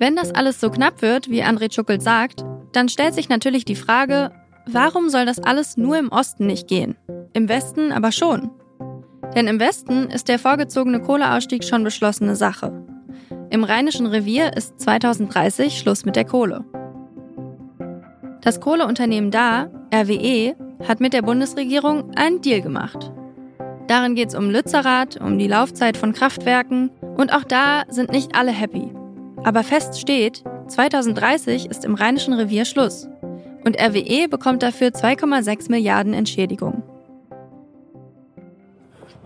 Wenn 0.00 0.16
das 0.16 0.34
alles 0.34 0.60
so 0.60 0.68
knapp 0.68 1.00
wird, 1.00 1.30
wie 1.30 1.44
André 1.44 1.70
Tschuckelt 1.70 2.02
sagt, 2.02 2.44
dann 2.72 2.88
stellt 2.88 3.14
sich 3.14 3.28
natürlich 3.28 3.64
die 3.64 3.76
Frage, 3.76 4.32
warum 4.66 5.08
soll 5.08 5.24
das 5.24 5.38
alles 5.38 5.76
nur 5.76 5.96
im 5.96 6.08
Osten 6.08 6.46
nicht 6.46 6.66
gehen? 6.66 6.96
Im 7.32 7.48
Westen 7.48 7.92
aber 7.92 8.10
schon. 8.10 8.50
Denn 9.36 9.46
im 9.46 9.60
Westen 9.60 10.10
ist 10.10 10.26
der 10.28 10.40
vorgezogene 10.40 11.00
Kohleausstieg 11.00 11.62
schon 11.62 11.84
beschlossene 11.84 12.34
Sache. 12.34 12.81
Im 13.52 13.64
Rheinischen 13.64 14.06
Revier 14.06 14.56
ist 14.56 14.80
2030 14.80 15.78
Schluss 15.78 16.06
mit 16.06 16.16
der 16.16 16.24
Kohle. 16.24 16.64
Das 18.40 18.60
Kohleunternehmen 18.60 19.30
da, 19.30 19.68
RWE, 19.94 20.56
hat 20.88 21.00
mit 21.00 21.12
der 21.12 21.20
Bundesregierung 21.20 22.16
einen 22.16 22.40
Deal 22.40 22.62
gemacht. 22.62 23.12
Darin 23.88 24.14
geht 24.14 24.30
es 24.30 24.34
um 24.34 24.48
Lützerath, 24.48 25.20
um 25.20 25.38
die 25.38 25.48
Laufzeit 25.48 25.98
von 25.98 26.14
Kraftwerken 26.14 26.88
und 27.18 27.34
auch 27.34 27.44
da 27.44 27.82
sind 27.90 28.10
nicht 28.10 28.34
alle 28.34 28.52
happy. 28.52 28.90
Aber 29.44 29.62
fest 29.64 30.00
steht, 30.00 30.42
2030 30.68 31.66
ist 31.66 31.84
im 31.84 31.94
Rheinischen 31.94 32.32
Revier 32.32 32.64
Schluss. 32.64 33.06
Und 33.66 33.78
RWE 33.78 34.28
bekommt 34.30 34.62
dafür 34.62 34.88
2,6 34.88 35.70
Milliarden 35.70 36.14
Entschädigung. 36.14 36.82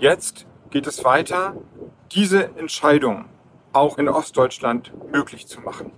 Jetzt 0.00 0.46
geht 0.70 0.88
es 0.88 1.04
weiter. 1.04 1.54
Diese 2.10 2.50
Entscheidung 2.56 3.26
auch 3.76 3.98
in 3.98 4.08
Ostdeutschland 4.08 4.92
möglich 5.12 5.46
zu 5.46 5.60
machen. 5.60 5.92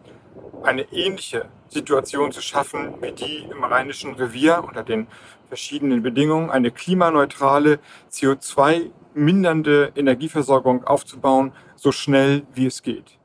Eine 0.63 0.83
ähnliche 0.93 1.49
Situation 1.69 2.33
zu 2.33 2.41
schaffen 2.41 2.95
wie 3.01 3.13
die 3.13 3.47
im 3.51 3.63
Rheinischen 3.63 4.15
Revier 4.15 4.65
unter 4.67 4.83
den 4.83 5.07
verschiedenen 5.49 6.03
Bedingungen, 6.03 6.51
eine 6.51 6.71
klimaneutrale, 6.71 7.79
CO2-mindernde 8.11 9.93
Energieversorgung 9.95 10.85
aufzubauen, 10.85 11.53
so 11.77 11.93
schnell 11.93 12.47
wie 12.55 12.67
es 12.67 12.83
geht. 12.83 13.19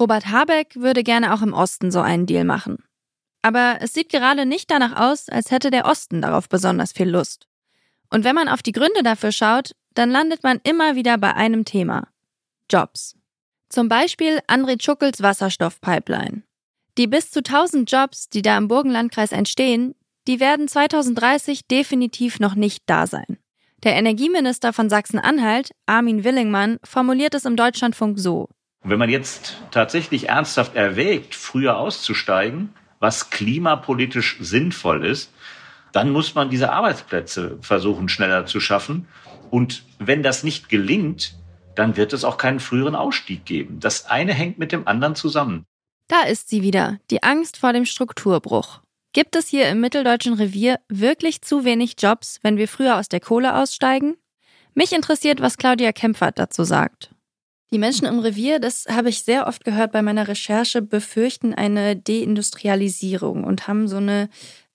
Robert 0.00 0.26
Habeck 0.26 0.74
würde 0.76 1.02
gerne 1.02 1.34
auch 1.34 1.42
im 1.42 1.52
Osten 1.52 1.90
so 1.90 2.00
einen 2.00 2.26
Deal 2.26 2.44
machen. 2.44 2.82
Aber 3.42 3.78
es 3.80 3.92
sieht 3.92 4.08
gerade 4.08 4.46
nicht 4.46 4.70
danach 4.70 4.96
aus, 4.96 5.28
als 5.28 5.50
hätte 5.50 5.70
der 5.70 5.84
Osten 5.84 6.22
darauf 6.22 6.48
besonders 6.48 6.92
viel 6.92 7.10
Lust. 7.10 7.46
Und 8.08 8.24
wenn 8.24 8.34
man 8.34 8.48
auf 8.48 8.62
die 8.62 8.72
Gründe 8.72 9.02
dafür 9.02 9.32
schaut, 9.32 9.74
dann 9.94 10.10
landet 10.10 10.42
man 10.42 10.60
immer 10.62 10.96
wieder 10.96 11.18
bei 11.18 11.34
einem 11.34 11.64
Thema. 11.64 12.08
Jobs. 12.70 13.16
Zum 13.72 13.88
Beispiel 13.88 14.40
André 14.48 14.76
Tschuckels 14.76 15.22
Wasserstoffpipeline. 15.22 16.42
Die 16.98 17.06
bis 17.06 17.30
zu 17.30 17.38
1000 17.38 17.90
Jobs, 17.90 18.28
die 18.28 18.42
da 18.42 18.58
im 18.58 18.68
Burgenlandkreis 18.68 19.32
entstehen, 19.32 19.94
die 20.28 20.40
werden 20.40 20.68
2030 20.68 21.68
definitiv 21.68 22.38
noch 22.38 22.54
nicht 22.54 22.82
da 22.84 23.06
sein. 23.06 23.38
Der 23.82 23.94
Energieminister 23.94 24.74
von 24.74 24.90
Sachsen-Anhalt, 24.90 25.70
Armin 25.86 26.22
Willingmann, 26.22 26.80
formuliert 26.84 27.34
es 27.34 27.46
im 27.46 27.56
Deutschlandfunk 27.56 28.18
so. 28.18 28.50
Wenn 28.84 28.98
man 28.98 29.08
jetzt 29.08 29.56
tatsächlich 29.70 30.28
ernsthaft 30.28 30.76
erwägt, 30.76 31.34
früher 31.34 31.78
auszusteigen, 31.78 32.74
was 33.00 33.30
klimapolitisch 33.30 34.36
sinnvoll 34.40 35.06
ist, 35.06 35.32
dann 35.92 36.10
muss 36.10 36.34
man 36.34 36.50
diese 36.50 36.72
Arbeitsplätze 36.72 37.56
versuchen, 37.62 38.10
schneller 38.10 38.44
zu 38.44 38.60
schaffen. 38.60 39.08
Und 39.48 39.84
wenn 39.98 40.22
das 40.22 40.44
nicht 40.44 40.68
gelingt, 40.68 41.36
dann 41.74 41.96
wird 41.96 42.12
es 42.12 42.24
auch 42.24 42.38
keinen 42.38 42.60
früheren 42.60 42.94
Ausstieg 42.94 43.44
geben. 43.44 43.80
Das 43.80 44.06
eine 44.06 44.34
hängt 44.34 44.58
mit 44.58 44.72
dem 44.72 44.86
anderen 44.86 45.14
zusammen. 45.14 45.64
Da 46.08 46.22
ist 46.22 46.48
sie 46.48 46.62
wieder, 46.62 46.98
die 47.10 47.22
Angst 47.22 47.56
vor 47.56 47.72
dem 47.72 47.86
Strukturbruch. 47.86 48.80
Gibt 49.12 49.36
es 49.36 49.48
hier 49.48 49.68
im 49.68 49.80
mitteldeutschen 49.80 50.34
Revier 50.34 50.80
wirklich 50.88 51.42
zu 51.42 51.64
wenig 51.64 51.94
Jobs, 51.98 52.38
wenn 52.42 52.56
wir 52.56 52.68
früher 52.68 52.98
aus 52.98 53.08
der 53.08 53.20
Kohle 53.20 53.56
aussteigen? 53.56 54.16
Mich 54.74 54.92
interessiert, 54.92 55.40
was 55.40 55.58
Claudia 55.58 55.92
Kempfert 55.92 56.38
dazu 56.38 56.64
sagt. 56.64 57.10
Die 57.72 57.78
Menschen 57.78 58.06
im 58.06 58.18
Revier, 58.18 58.58
das 58.58 58.86
habe 58.90 59.08
ich 59.08 59.22
sehr 59.22 59.46
oft 59.46 59.64
gehört 59.64 59.92
bei 59.92 60.02
meiner 60.02 60.28
Recherche, 60.28 60.82
befürchten 60.82 61.54
eine 61.54 61.96
Deindustrialisierung 61.96 63.44
und 63.44 63.66
haben 63.66 63.88
so 63.88 63.96
eine 63.96 64.28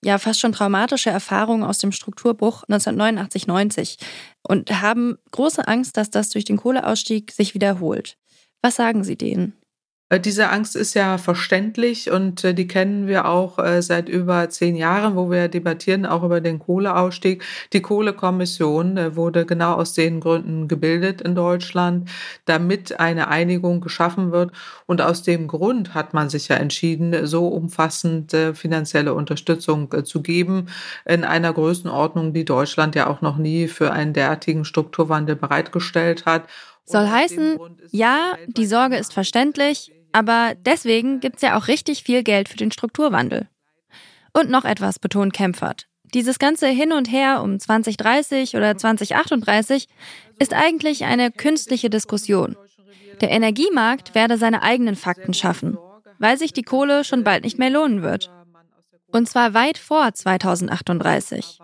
ja 0.04 0.18
fast 0.18 0.40
schon 0.40 0.52
traumatische 0.52 1.10
Erfahrung 1.10 1.64
aus 1.64 1.80
dem 1.80 1.92
Strukturbruch 1.92 2.64
1989-90 2.66 3.98
und 4.44 4.82
haben 4.82 5.18
große 5.32 5.68
Angst, 5.68 5.98
dass 5.98 6.10
das 6.10 6.30
durch 6.30 6.46
den 6.46 6.58
Kohleausstieg 6.58 7.32
sich 7.32 7.54
wiederholt. 7.54 8.18
Was 8.62 8.76
sagen 8.76 9.04
Sie 9.04 9.18
denen? 9.18 9.54
Äh, 10.10 10.20
diese 10.22 10.50
Angst 10.50 10.76
ist 10.76 10.94
ja 10.94 11.18
verständlich 11.18 12.10
und 12.12 12.44
äh, 12.44 12.54
die 12.54 12.68
kennen 12.68 13.08
wir 13.08 13.28
auch 13.28 13.60
äh, 13.60 13.82
seit 13.82 14.08
über 14.08 14.50
zehn 14.50 14.76
Jahren, 14.76 15.16
wo 15.16 15.30
wir 15.30 15.50
debattieren 15.50 16.06
auch 16.06 16.24
über 16.24 16.40
den 16.40 16.60
Kohleausstieg. 16.60 17.44
Die 17.74 17.82
Kohlekommission 17.82 19.16
wurde 19.16 19.46
genau 19.46 19.74
aus 19.74 19.94
den 19.94 20.22
Gründen 20.22 20.68
gebildet 20.68 21.22
in 21.22 21.36
Deutschland, 21.36 22.10
damit 22.46 23.00
eine 23.00 23.28
Einigung 23.28 23.82
geschaffen 23.82 24.32
wird. 24.32 24.52
Und 24.86 25.02
aus 25.02 25.24
dem 25.24 25.48
Grund 25.48 25.94
hat 25.94 26.14
man 26.14 26.30
sich 26.30 26.48
ja 26.48 26.56
entschieden, 26.56 27.26
so 27.28 27.48
umfassend 27.48 28.36
finanzielle 28.54 29.14
Unterstützung 29.14 30.06
zu 30.06 30.22
geben 30.22 30.68
in 31.06 31.24
einer 31.24 31.54
Größenordnung, 31.54 32.34
die 32.34 32.46
Deutschland 32.46 32.96
ja 32.96 33.08
auch 33.08 33.22
noch 33.22 33.38
nie 33.38 33.68
für 33.68 33.92
einen 33.92 34.14
derartigen 34.14 34.66
Strukturwandel 34.66 35.36
bereitgestellt 35.36 36.26
hat. 36.26 36.48
Soll 36.86 37.08
heißen, 37.08 37.60
ja, 37.92 38.38
die 38.48 38.66
Sorge 38.66 38.96
ist 38.96 39.14
verständlich, 39.14 39.92
Aber 40.12 40.54
deswegen 40.56 41.20
gibt's 41.20 41.42
ja 41.42 41.58
auch 41.58 41.68
richtig 41.68 42.04
viel 42.04 42.24
Geld 42.24 42.50
für 42.50 42.58
den 42.58 42.72
Strukturwandel. 42.72 43.48
Und 44.34 44.50
noch 44.50 44.66
etwas 44.66 45.00
betont 45.00 45.34
Kempfert. 45.34 45.88
Dieses 46.14 46.40
ganze 46.40 46.68
Hin 46.68 46.94
und 46.94 47.12
Her 47.12 47.42
um 47.44 47.60
2030 47.60 48.56
oder 48.56 48.78
2038 48.78 49.88
ist 50.40 50.54
eigentlich 50.54 51.04
eine 51.04 51.32
künstliche 51.32 51.90
Diskussion. 51.90 52.56
Der 53.20 53.32
Energiemarkt 53.32 54.16
werde 54.16 54.38
seine 54.38 54.62
eigenen 54.62 54.96
Fakten 54.96 55.34
schaffen, 55.34 55.78
weil 56.20 56.38
sich 56.38 56.54
die 56.54 56.64
Kohle 56.64 57.04
schon 57.04 57.24
bald 57.24 57.44
nicht 57.44 57.60
mehr 57.60 57.70
lohnen 57.70 58.04
wird. 58.04 58.32
Und 59.08 59.28
zwar 59.28 59.54
weit 59.54 59.78
vor 59.78 60.14
2038. 60.14 61.60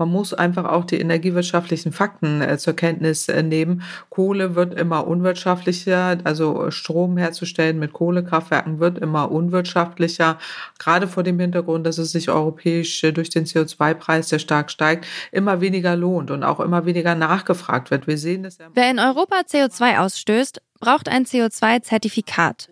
Man 0.00 0.12
muss 0.12 0.32
einfach 0.32 0.64
auch 0.64 0.86
die 0.86 0.98
energiewirtschaftlichen 0.98 1.92
Fakten 1.92 2.40
äh, 2.40 2.56
zur 2.56 2.72
Kenntnis 2.72 3.28
äh, 3.28 3.42
nehmen. 3.42 3.82
Kohle 4.08 4.54
wird 4.54 4.72
immer 4.72 5.06
unwirtschaftlicher, 5.06 6.16
also 6.24 6.70
Strom 6.70 7.18
herzustellen 7.18 7.78
mit 7.78 7.92
Kohlekraftwerken 7.92 8.80
wird 8.80 8.96
immer 8.96 9.30
unwirtschaftlicher, 9.30 10.38
gerade 10.78 11.06
vor 11.06 11.22
dem 11.22 11.38
Hintergrund, 11.38 11.86
dass 11.86 11.98
es 11.98 12.12
sich 12.12 12.30
europäisch 12.30 13.04
äh, 13.04 13.12
durch 13.12 13.28
den 13.28 13.44
CO2-Preis, 13.44 14.30
der 14.30 14.38
stark 14.38 14.70
steigt, 14.70 15.06
immer 15.32 15.60
weniger 15.60 15.96
lohnt 15.96 16.30
und 16.30 16.44
auch 16.44 16.60
immer 16.60 16.86
weniger 16.86 17.14
nachgefragt 17.14 17.90
wird. 17.90 18.06
Wir 18.06 18.16
sehen 18.16 18.44
das 18.44 18.56
ja. 18.56 18.68
Wer 18.72 18.90
in 18.90 18.98
Europa 18.98 19.40
CO2 19.40 19.98
ausstößt, 19.98 20.62
braucht 20.80 21.10
ein 21.10 21.26
CO2-Zertifikat. 21.26 22.70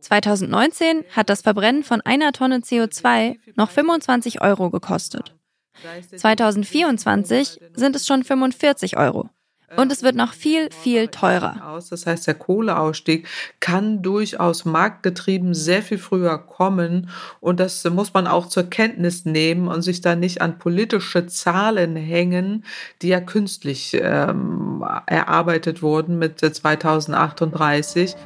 2019 0.00 1.04
hat 1.16 1.30
das 1.30 1.40
Verbrennen 1.40 1.82
von 1.82 2.02
einer 2.02 2.32
Tonne 2.32 2.58
CO2 2.58 3.38
noch 3.56 3.70
25 3.70 4.42
Euro 4.42 4.68
gekostet. 4.68 5.37
2024 6.16 7.60
sind 7.74 7.96
es 7.96 8.06
schon 8.06 8.24
45 8.24 8.96
Euro. 8.96 9.30
Und 9.76 9.92
es 9.92 10.02
wird 10.02 10.16
noch 10.16 10.32
viel, 10.32 10.70
viel 10.72 11.08
teurer. 11.08 11.78
Das 11.90 12.06
heißt, 12.06 12.26
der 12.26 12.34
Kohleausstieg 12.34 13.28
kann 13.60 14.02
durchaus 14.02 14.64
marktgetrieben 14.64 15.52
sehr 15.52 15.82
viel 15.82 15.98
früher 15.98 16.38
kommen. 16.38 17.10
Und 17.40 17.60
das 17.60 17.84
muss 17.84 18.14
man 18.14 18.26
auch 18.26 18.46
zur 18.46 18.64
Kenntnis 18.64 19.26
nehmen 19.26 19.68
und 19.68 19.82
sich 19.82 20.00
da 20.00 20.16
nicht 20.16 20.40
an 20.40 20.58
politische 20.58 21.26
Zahlen 21.26 21.96
hängen, 21.96 22.64
die 23.02 23.08
ja 23.08 23.20
künstlich 23.20 23.94
ähm, 24.00 24.82
erarbeitet 25.06 25.82
wurden 25.82 26.18
mit 26.18 26.40
2038. 26.40 28.16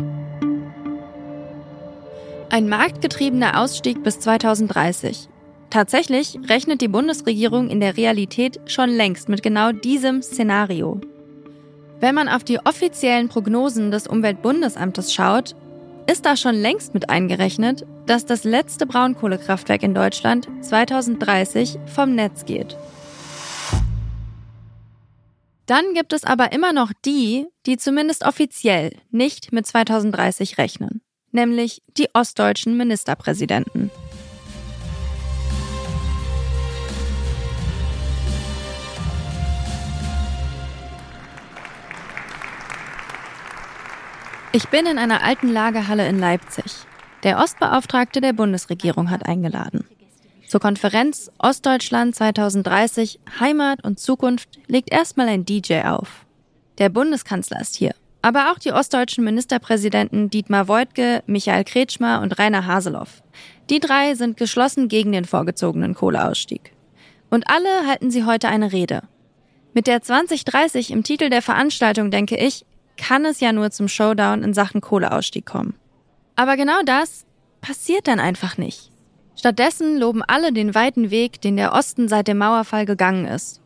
Ein 2.51 2.69
marktgetriebener 2.69 3.61
Ausstieg 3.61 4.05
bis 4.05 4.21
2030. 4.21 5.29
Tatsächlich 5.73 6.39
rechnet 6.51 6.83
die 6.83 6.89
Bundesregierung 6.89 7.71
in 7.71 7.81
der 7.81 7.97
Realität 7.97 8.61
schon 8.67 8.91
längst 8.91 9.31
mit 9.31 9.43
genau 9.43 9.73
diesem 9.73 10.21
Szenario. 10.21 11.01
Wenn 11.99 12.15
man 12.15 12.29
auf 12.29 12.45
die 12.45 12.59
offiziellen 12.59 13.31
Prognosen 13.31 13.91
des 13.91 14.07
Umweltbundesamtes 14.07 15.15
schaut, 15.15 15.57
ist 16.07 16.27
da 16.27 16.37
schon 16.37 16.57
längst 16.57 16.93
mit 16.93 17.09
eingerechnet, 17.09 17.87
dass 18.05 18.27
das 18.27 18.45
letzte 18.45 18.85
Braunkohlekraftwerk 18.85 19.83
in 19.83 19.95
Deutschland 19.95 20.47
2030 20.61 21.79
vom 21.87 22.15
Netz 22.15 22.45
geht. 22.45 22.77
Dann 25.65 25.95
gibt 25.95 26.13
es 26.13 26.25
aber 26.25 26.53
immer 26.53 26.75
noch 26.75 26.93
die, 27.07 27.47
die 27.65 27.79
zumindest 27.79 28.27
offiziell 28.27 28.91
nicht 29.11 29.53
mit 29.53 29.67
2030 29.67 30.59
rechnen, 30.59 31.01
nämlich 31.31 31.81
die 31.97 32.11
ostdeutschen 32.13 32.77
Ministerpräsidenten. 32.77 33.91
Ich 44.55 44.69
bin 44.69 44.85
in 44.85 44.99
einer 44.99 45.23
alten 45.23 45.49
Lagerhalle 45.49 46.07
in 46.07 46.19
Leipzig. 46.19 46.67
Der 47.23 47.39
Ostbeauftragte 47.39 48.21
der 48.21 48.35
Bundesregierung 48.35 49.11
hat 49.11 49.25
eingeladen. 49.25 49.87
Zur 50.47 50.61
Konferenz 50.61 51.31
Ostdeutschland 51.39 52.15
2030 52.15 53.19
Heimat 53.41 53.83
und 53.83 53.99
Zukunft 53.99 54.51
legt 54.67 54.93
erstmal 54.93 55.29
ein 55.29 55.47
DJ 55.47 55.85
auf. 55.85 56.27
Der 56.77 56.91
Bundeskanzler 56.91 57.63
ist 57.63 57.77
hier, 57.77 57.95
aber 58.21 58.53
auch 58.53 58.59
die 58.59 58.73
ostdeutschen 58.73 59.25
Ministerpräsidenten 59.25 60.29
Dietmar 60.29 60.69
Woidke, 60.69 61.23
Michael 61.25 61.65
Kretschmer 61.65 62.21
und 62.21 62.39
Rainer 62.39 62.67
Haseloff. 62.67 63.23
Die 63.71 63.81
drei 63.81 64.15
sind 64.17 64.37
geschlossen 64.37 64.89
gegen 64.89 65.13
den 65.13 65.25
vorgezogenen 65.25 65.95
Kohleausstieg. 65.95 66.73
Und 67.31 67.49
alle 67.49 67.87
halten 67.87 68.11
sie 68.11 68.27
heute 68.27 68.49
eine 68.49 68.71
Rede. 68.71 69.01
Mit 69.73 69.87
der 69.87 70.03
2030 70.03 70.91
im 70.91 71.05
Titel 71.05 71.31
der 71.31 71.41
Veranstaltung 71.41 72.11
denke 72.11 72.37
ich, 72.37 72.67
kann 72.97 73.25
es 73.25 73.41
ja 73.41 73.53
nur 73.53 73.71
zum 73.71 73.89
Showdown 73.89 74.43
in 74.43 74.55
Sachen 74.55 74.81
Kohleausstieg 74.81 75.47
kommen. 75.47 75.75
Aber 76.37 76.57
genau 76.57 76.83
das 76.85 77.25
passiert 77.61 78.09
dann 78.09 78.21
einfach 78.21 78.59
nicht. 78.59 78.91
Stattdessen 79.37 79.99
loben 79.99 80.23
alle 80.23 80.53
den 80.53 80.75
weiten 80.75 81.11
Weg, 81.11 81.41
den 81.41 81.57
der 81.57 81.73
Osten 81.73 82.09
seit 82.09 82.29
dem 82.29 82.39
Mauerfall 82.39 82.87
gegangen 82.87 83.27
ist. 83.27 83.61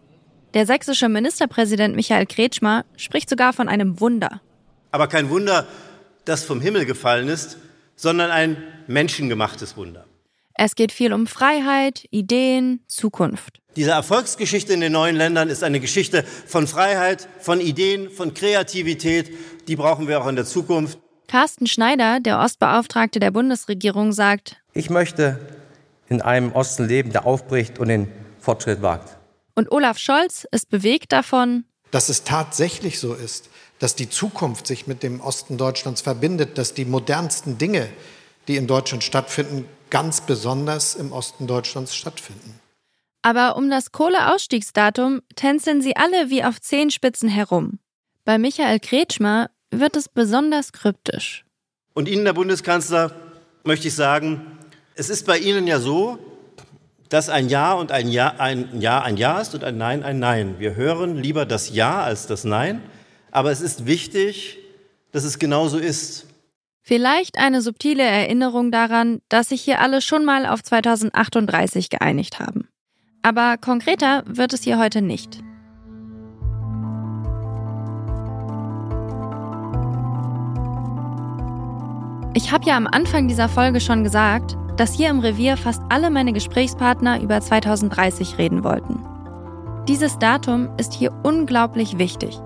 Der 0.54 0.64
sächsische 0.64 1.08
Ministerpräsident 1.08 1.96
Michael 1.96 2.26
Kretschmer 2.26 2.84
spricht 2.96 3.28
sogar 3.28 3.52
von 3.52 3.68
einem 3.68 4.00
Wunder. 4.00 4.40
Aber 4.90 5.08
kein 5.08 5.28
Wunder, 5.28 5.66
das 6.24 6.44
vom 6.44 6.60
Himmel 6.60 6.86
gefallen 6.86 7.28
ist, 7.28 7.58
sondern 7.94 8.30
ein 8.30 8.56
menschengemachtes 8.86 9.76
Wunder. 9.76 10.06
Es 10.54 10.74
geht 10.74 10.92
viel 10.92 11.12
um 11.12 11.26
Freiheit, 11.26 12.06
Ideen, 12.10 12.80
Zukunft. 12.86 13.60
Diese 13.76 13.90
Erfolgsgeschichte 13.90 14.72
in 14.72 14.80
den 14.80 14.92
neuen 14.92 15.16
Ländern 15.16 15.50
ist 15.50 15.62
eine 15.62 15.80
Geschichte 15.80 16.24
von 16.46 16.66
Freiheit, 16.66 17.28
von 17.40 17.60
Ideen, 17.60 18.10
von 18.10 18.32
Kreativität. 18.32 19.30
Die 19.68 19.76
brauchen 19.76 20.08
wir 20.08 20.22
auch 20.22 20.26
in 20.26 20.36
der 20.36 20.46
Zukunft. 20.46 20.98
Carsten 21.28 21.66
Schneider, 21.66 22.18
der 22.20 22.38
Ostbeauftragte 22.38 23.20
der 23.20 23.30
Bundesregierung, 23.30 24.12
sagt, 24.12 24.56
ich 24.72 24.88
möchte 24.88 25.38
in 26.08 26.22
einem 26.22 26.52
Osten 26.52 26.86
leben, 26.86 27.12
der 27.12 27.26
aufbricht 27.26 27.78
und 27.78 27.88
den 27.88 28.10
Fortschritt 28.40 28.80
wagt. 28.80 29.18
Und 29.54 29.70
Olaf 29.70 29.98
Scholz 29.98 30.46
ist 30.50 30.70
bewegt 30.70 31.12
davon, 31.12 31.64
dass 31.90 32.08
es 32.08 32.24
tatsächlich 32.24 32.98
so 32.98 33.14
ist, 33.14 33.50
dass 33.78 33.94
die 33.94 34.08
Zukunft 34.08 34.66
sich 34.66 34.86
mit 34.86 35.02
dem 35.02 35.20
Osten 35.20 35.58
Deutschlands 35.58 36.00
verbindet, 36.00 36.56
dass 36.56 36.72
die 36.74 36.84
modernsten 36.84 37.58
Dinge, 37.58 37.88
die 38.48 38.56
in 38.56 38.66
Deutschland 38.66 39.04
stattfinden, 39.04 39.66
ganz 39.90 40.22
besonders 40.22 40.94
im 40.94 41.12
Osten 41.12 41.46
Deutschlands 41.46 41.94
stattfinden. 41.94 42.58
Aber 43.26 43.56
um 43.56 43.70
das 43.70 43.90
Kohleausstiegsdatum 43.90 45.20
tänzeln 45.34 45.82
sie 45.82 45.96
alle 45.96 46.30
wie 46.30 46.44
auf 46.44 46.60
Zehenspitzen 46.60 47.28
herum. 47.28 47.80
Bei 48.24 48.38
Michael 48.38 48.78
Kretschmer 48.78 49.50
wird 49.72 49.96
es 49.96 50.08
besonders 50.08 50.70
kryptisch. 50.70 51.44
Und 51.92 52.08
Ihnen, 52.08 52.24
Herr 52.24 52.34
Bundeskanzler, 52.34 53.10
möchte 53.64 53.88
ich 53.88 53.96
sagen, 53.96 54.46
es 54.94 55.10
ist 55.10 55.26
bei 55.26 55.38
Ihnen 55.38 55.66
ja 55.66 55.80
so, 55.80 56.20
dass 57.08 57.28
ein 57.28 57.48
Ja 57.48 57.72
und 57.72 57.90
ein 57.90 58.06
Ja 58.06 58.36
ein 58.38 58.80
Ja 58.80 59.02
ein 59.02 59.16
Ja 59.16 59.40
ist 59.40 59.56
und 59.56 59.64
ein 59.64 59.76
Nein 59.76 60.04
ein 60.04 60.20
Nein. 60.20 60.60
Wir 60.60 60.76
hören 60.76 61.16
lieber 61.16 61.46
das 61.46 61.74
Ja 61.74 62.04
als 62.04 62.28
das 62.28 62.44
Nein, 62.44 62.80
aber 63.32 63.50
es 63.50 63.60
ist 63.60 63.86
wichtig, 63.86 64.58
dass 65.10 65.24
es 65.24 65.40
genauso 65.40 65.78
ist. 65.78 66.28
Vielleicht 66.80 67.38
eine 67.38 67.60
subtile 67.60 68.04
Erinnerung 68.04 68.70
daran, 68.70 69.20
dass 69.28 69.48
sich 69.48 69.62
hier 69.62 69.80
alle 69.80 70.00
schon 70.00 70.24
mal 70.24 70.46
auf 70.46 70.62
2038 70.62 71.90
geeinigt 71.90 72.38
haben. 72.38 72.65
Aber 73.26 73.56
konkreter 73.56 74.22
wird 74.24 74.52
es 74.52 74.62
hier 74.62 74.78
heute 74.78 75.02
nicht. 75.02 75.42
Ich 82.34 82.52
habe 82.52 82.64
ja 82.66 82.76
am 82.76 82.86
Anfang 82.86 83.26
dieser 83.26 83.48
Folge 83.48 83.80
schon 83.80 84.04
gesagt, 84.04 84.56
dass 84.76 84.94
hier 84.94 85.10
im 85.10 85.18
Revier 85.18 85.56
fast 85.56 85.82
alle 85.88 86.08
meine 86.08 86.32
Gesprächspartner 86.32 87.20
über 87.20 87.40
2030 87.40 88.38
reden 88.38 88.62
wollten. 88.62 89.04
Dieses 89.88 90.20
Datum 90.20 90.68
ist 90.76 90.94
hier 90.94 91.12
unglaublich 91.24 91.98
wichtig. 91.98 92.38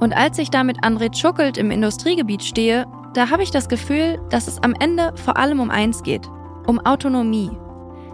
Und 0.00 0.16
als 0.16 0.38
ich 0.38 0.48
da 0.48 0.64
mit 0.64 0.82
André 0.82 1.14
Schuckelt 1.14 1.58
im 1.58 1.70
Industriegebiet 1.70 2.42
stehe, 2.42 2.86
da 3.12 3.28
habe 3.28 3.42
ich 3.42 3.50
das 3.50 3.68
Gefühl, 3.68 4.18
dass 4.30 4.48
es 4.48 4.62
am 4.62 4.72
Ende 4.80 5.12
vor 5.22 5.36
allem 5.36 5.60
um 5.60 5.68
eins 5.68 6.02
geht, 6.02 6.26
um 6.66 6.80
Autonomie 6.80 7.50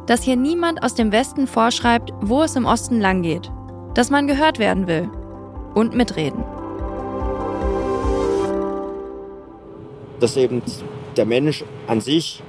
dass 0.09 0.23
hier 0.23 0.37
niemand 0.37 0.83
aus 0.83 0.95
dem 0.95 1.13
Westen 1.13 1.47
vorschreibt, 1.47 2.13
wo 2.23 2.43
es 2.43 2.57
im 2.57 2.65
Osten 2.65 2.99
langgeht, 2.99 3.53
dass 3.95 4.09
man 4.09 4.27
gehört 4.27 4.59
werden 4.59 4.87
will 4.87 5.09
und 5.75 5.95
mitreden. 5.95 6.43
Dass 10.19 10.37
eben 10.39 10.63
der 11.17 11.27
Mensch 11.27 11.63
an 11.87 12.01
sich 12.01 12.43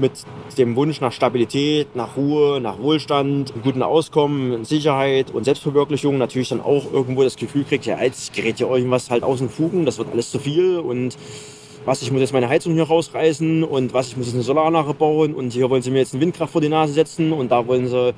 mit 0.00 0.12
dem 0.58 0.76
Wunsch 0.76 1.00
nach 1.00 1.12
Stabilität, 1.12 1.96
nach 1.96 2.16
Ruhe, 2.16 2.60
nach 2.60 2.78
Wohlstand, 2.78 3.54
guten 3.62 3.82
Auskommen, 3.82 4.66
Sicherheit 4.66 5.30
und 5.30 5.44
Selbstverwirklichung 5.44 6.18
natürlich 6.18 6.50
dann 6.50 6.60
auch 6.60 6.92
irgendwo 6.92 7.22
das 7.22 7.36
Gefühl 7.36 7.64
kriegt, 7.64 7.86
ja, 7.86 8.00
jetzt 8.02 8.34
gerät 8.34 8.60
ja 8.60 8.68
irgendwas 8.68 9.10
halt 9.10 9.22
aus 9.24 9.38
den 9.38 9.48
Fugen, 9.48 9.86
das 9.86 9.96
wird 9.96 10.12
alles 10.12 10.30
zu 10.30 10.38
viel 10.38 10.78
und 10.78 11.16
was, 11.84 12.02
ich 12.02 12.12
muss 12.12 12.20
jetzt 12.20 12.32
meine 12.32 12.48
Heizung 12.48 12.74
hier 12.74 12.84
rausreißen 12.84 13.64
und 13.64 13.92
was, 13.92 14.08
ich 14.08 14.16
muss 14.16 14.26
jetzt 14.26 14.34
eine 14.34 14.44
Solaranlage 14.44 14.94
bauen 14.94 15.34
und 15.34 15.52
hier 15.52 15.68
wollen 15.68 15.82
sie 15.82 15.90
mir 15.90 15.98
jetzt 15.98 16.14
eine 16.14 16.22
Windkraft 16.22 16.52
vor 16.52 16.60
die 16.60 16.68
Nase 16.68 16.92
setzen 16.92 17.32
und 17.32 17.50
da 17.50 17.66
wollen 17.66 17.88
sie 17.88 18.14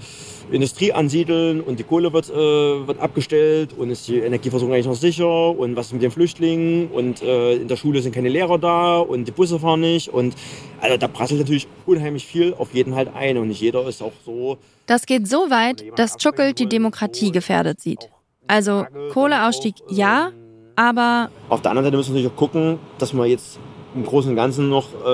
Industrie 0.51 0.93
ansiedeln 0.93 1.61
und 1.63 1.79
die 1.79 1.85
Kohle 1.85 2.13
wird, 2.13 2.29
äh, 2.29 2.35
wird 2.35 3.01
abgestellt 3.01 3.71
und 3.77 3.91
ist 3.91 4.07
die 4.09 4.19
Energieversorgung 4.19 4.75
eigentlich 4.75 4.87
noch 4.87 4.95
sicher 4.95 5.51
und 5.59 5.77
was 5.77 5.87
ist 5.87 5.93
mit 5.95 6.03
den 6.03 6.11
Flüchtlingen 6.11 6.89
und 6.89 7.23
äh, 7.23 7.55
in 7.55 7.69
der 7.69 7.77
Schule 7.77 8.03
sind 8.03 8.15
keine 8.15 8.29
Lehrer 8.29 8.59
da 8.59 8.99
und 8.99 9.27
die 9.27 9.33
Busse 9.33 9.59
fahren 9.59 9.81
nicht 9.81 10.09
und 10.09 10.35
also 10.81 10.97
da 10.99 11.09
prasselt 11.09 11.41
natürlich 11.41 11.67
unheimlich 11.87 12.27
viel 12.27 12.55
auf 12.55 12.75
jeden 12.75 12.95
halt 12.95 13.15
ein 13.15 13.39
und 13.39 13.49
nicht 13.49 13.61
jeder 13.61 13.87
ist 13.89 14.03
auch 14.03 14.13
so. 14.25 14.59
Das 14.87 15.07
geht 15.07 15.27
so 15.27 15.51
weit, 15.51 15.85
dass 15.97 16.17
Tschuckelt 16.17 16.59
die 16.59 16.69
Demokratie 16.69 17.33
gefährdet 17.33 17.81
sieht. 17.81 18.11
Also 18.47 18.85
Kohleausstieg 19.13 19.77
ja, 19.89 20.33
aber... 20.77 21.31
Auf 21.49 21.63
der 21.63 21.71
anderen 21.71 21.87
Seite 21.87 21.97
müssen 21.97 22.15
wir 22.15 22.23
natürlich 22.23 22.33
auch 22.33 22.39
gucken, 22.39 22.79
dass 22.99 23.13
wir 23.13 23.27
jetzt 23.27 23.59
im 23.95 24.05
Großen 24.05 24.31
und 24.31 24.37
Ganzen 24.37 24.69
noch 24.69 24.89
äh, 25.05 25.09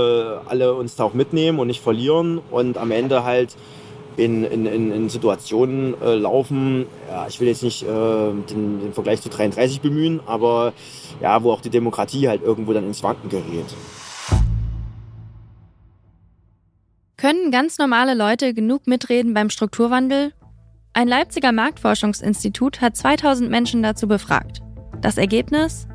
alle 0.48 0.74
uns 0.74 0.96
da 0.96 1.04
auch 1.04 1.14
mitnehmen 1.14 1.58
und 1.58 1.66
nicht 1.66 1.80
verlieren 1.82 2.40
und 2.50 2.78
am 2.78 2.90
Ende 2.90 3.24
halt 3.24 3.56
in, 4.16 4.44
in, 4.44 4.66
in 4.66 5.08
Situationen 5.08 6.00
äh, 6.02 6.14
laufen, 6.14 6.86
ja, 7.08 7.26
ich 7.28 7.40
will 7.40 7.48
jetzt 7.48 7.62
nicht 7.62 7.82
äh, 7.82 7.86
den, 7.86 8.80
den, 8.80 8.92
Vergleich 8.92 9.22
zu 9.22 9.28
33 9.28 9.80
bemühen, 9.80 10.20
aber 10.26 10.72
ja, 11.20 11.42
wo 11.42 11.52
auch 11.52 11.60
die 11.60 11.70
Demokratie 11.70 12.28
halt 12.28 12.42
irgendwo 12.42 12.72
dann 12.72 12.84
ins 12.84 13.02
Wanken 13.02 13.28
gerät. 13.28 13.66
Können 17.16 17.50
ganz 17.50 17.78
normale 17.78 18.14
Leute 18.14 18.54
genug 18.54 18.86
mitreden 18.86 19.34
beim 19.34 19.50
Strukturwandel? 19.50 20.32
Ein 20.92 21.06
Leipziger 21.06 21.52
Marktforschungsinstitut 21.52 22.80
hat 22.80 22.96
2000 22.96 23.50
Menschen 23.50 23.82
dazu 23.82 24.08
befragt. 24.08 24.60
Das 25.00 25.16
Ergebnis? 25.16 25.86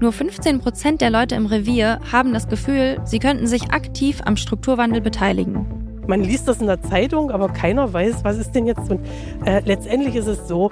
Nur 0.00 0.12
15 0.12 0.60
Prozent 0.60 1.00
der 1.00 1.10
Leute 1.10 1.34
im 1.34 1.46
Revier 1.46 2.00
haben 2.10 2.34
das 2.34 2.48
Gefühl, 2.48 3.00
sie 3.04 3.18
könnten 3.18 3.46
sich 3.46 3.70
aktiv 3.72 4.20
am 4.24 4.36
Strukturwandel 4.36 5.00
beteiligen. 5.00 5.66
Man 6.06 6.22
liest 6.22 6.48
das 6.48 6.60
in 6.60 6.66
der 6.66 6.82
Zeitung, 6.82 7.30
aber 7.30 7.48
keiner 7.48 7.92
weiß, 7.92 8.24
was 8.24 8.36
ist 8.36 8.52
denn 8.52 8.66
jetzt. 8.66 8.90
Und 8.90 9.00
äh, 9.46 9.60
letztendlich 9.64 10.16
ist 10.16 10.26
es 10.26 10.48
so, 10.48 10.70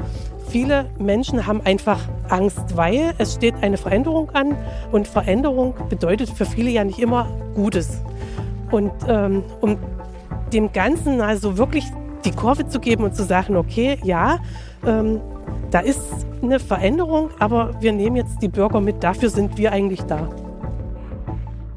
viele 0.49 0.87
Menschen 0.99 1.47
haben 1.47 1.61
einfach 1.63 2.01
Angst, 2.29 2.77
weil 2.77 3.15
es 3.19 3.35
steht 3.35 3.55
eine 3.63 3.77
Veränderung 3.77 4.31
an 4.31 4.57
und 4.91 5.07
Veränderung 5.07 5.75
bedeutet 5.89 6.29
für 6.31 6.45
viele 6.45 6.71
ja 6.71 6.85
nicht 6.85 6.99
immer 6.99 7.29
Gutes. 7.55 8.03
Und 8.71 8.93
ähm, 9.09 9.45
um 9.61 9.79
dem 10.53 10.73
Ganzen 10.73 11.21
also 11.21 11.57
wirklich 11.57 11.85
die 12.25 12.33
Kurve 12.33 12.67
zu 12.67 12.81
geben 12.81 13.05
und 13.05 13.15
zu 13.15 13.25
sagen, 13.25 13.57
okay, 13.57 13.99
ja, 14.03 14.39
ähm, 14.85 15.21
da 15.71 15.81
ist 15.81 16.27
eine 16.43 16.59
Veränderung, 16.59 17.31
aber 17.39 17.73
wir 17.81 17.93
nehmen 17.93 18.17
jetzt 18.17 18.43
die 18.43 18.49
Bürger 18.49 18.81
mit, 18.81 19.03
dafür 19.03 19.31
sind 19.31 19.57
wir 19.59 19.73
eigentlich 19.73 20.03
da. 20.03 20.29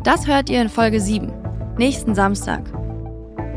Das 0.04 0.28
hört 0.28 0.50
ihr 0.50 0.62
in 0.62 0.70
Folge 0.70 1.00
7, 1.00 1.32
nächsten 1.78 2.16
Samstag. 2.16 2.62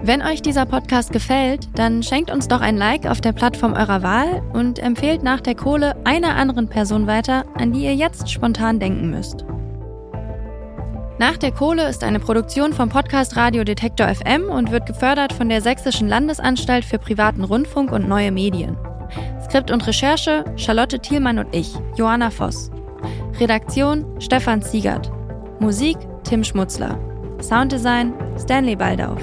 Wenn 0.02 0.22
euch 0.22 0.42
dieser 0.42 0.66
Podcast 0.66 1.10
gefällt, 1.10 1.68
dann 1.74 2.02
schenkt 2.02 2.30
uns 2.30 2.46
doch 2.46 2.60
ein 2.60 2.76
Like 2.76 3.06
auf 3.06 3.20
der 3.20 3.32
Plattform 3.32 3.72
eurer 3.72 4.02
Wahl 4.02 4.42
und 4.52 4.78
empfehlt 4.78 5.22
nach 5.22 5.40
der 5.40 5.56
Kohle 5.56 5.96
einer 6.04 6.36
anderen 6.36 6.68
Person 6.68 7.06
weiter, 7.06 7.44
an 7.54 7.72
die 7.72 7.84
ihr 7.84 7.94
jetzt 7.94 8.30
spontan 8.30 8.78
denken 8.78 9.10
müsst. 9.10 9.44
Nach 11.18 11.38
der 11.38 11.50
Kohle 11.50 11.88
ist 11.88 12.04
eine 12.04 12.20
Produktion 12.20 12.74
vom 12.74 12.90
Podcast 12.90 13.36
Radio 13.36 13.64
Detektor 13.64 14.06
FM 14.06 14.50
und 14.50 14.70
wird 14.70 14.84
gefördert 14.84 15.32
von 15.32 15.48
der 15.48 15.62
Sächsischen 15.62 16.08
Landesanstalt 16.08 16.84
für 16.84 16.98
privaten 16.98 17.42
Rundfunk 17.42 17.90
und 17.90 18.06
neue 18.06 18.30
Medien. 18.30 18.76
Skript 19.46 19.70
und 19.70 19.86
Recherche 19.86 20.44
Charlotte 20.56 20.98
Thielmann 20.98 21.38
und 21.38 21.54
ich, 21.54 21.72
Johanna 21.94 22.30
Voss. 22.30 22.72
Redaktion 23.38 24.04
Stefan 24.20 24.60
Ziegert. 24.60 25.12
Musik 25.60 25.96
Tim 26.24 26.42
Schmutzler. 26.42 26.98
Sounddesign 27.40 28.12
Stanley 28.36 28.74
Baldauf. 28.74 29.22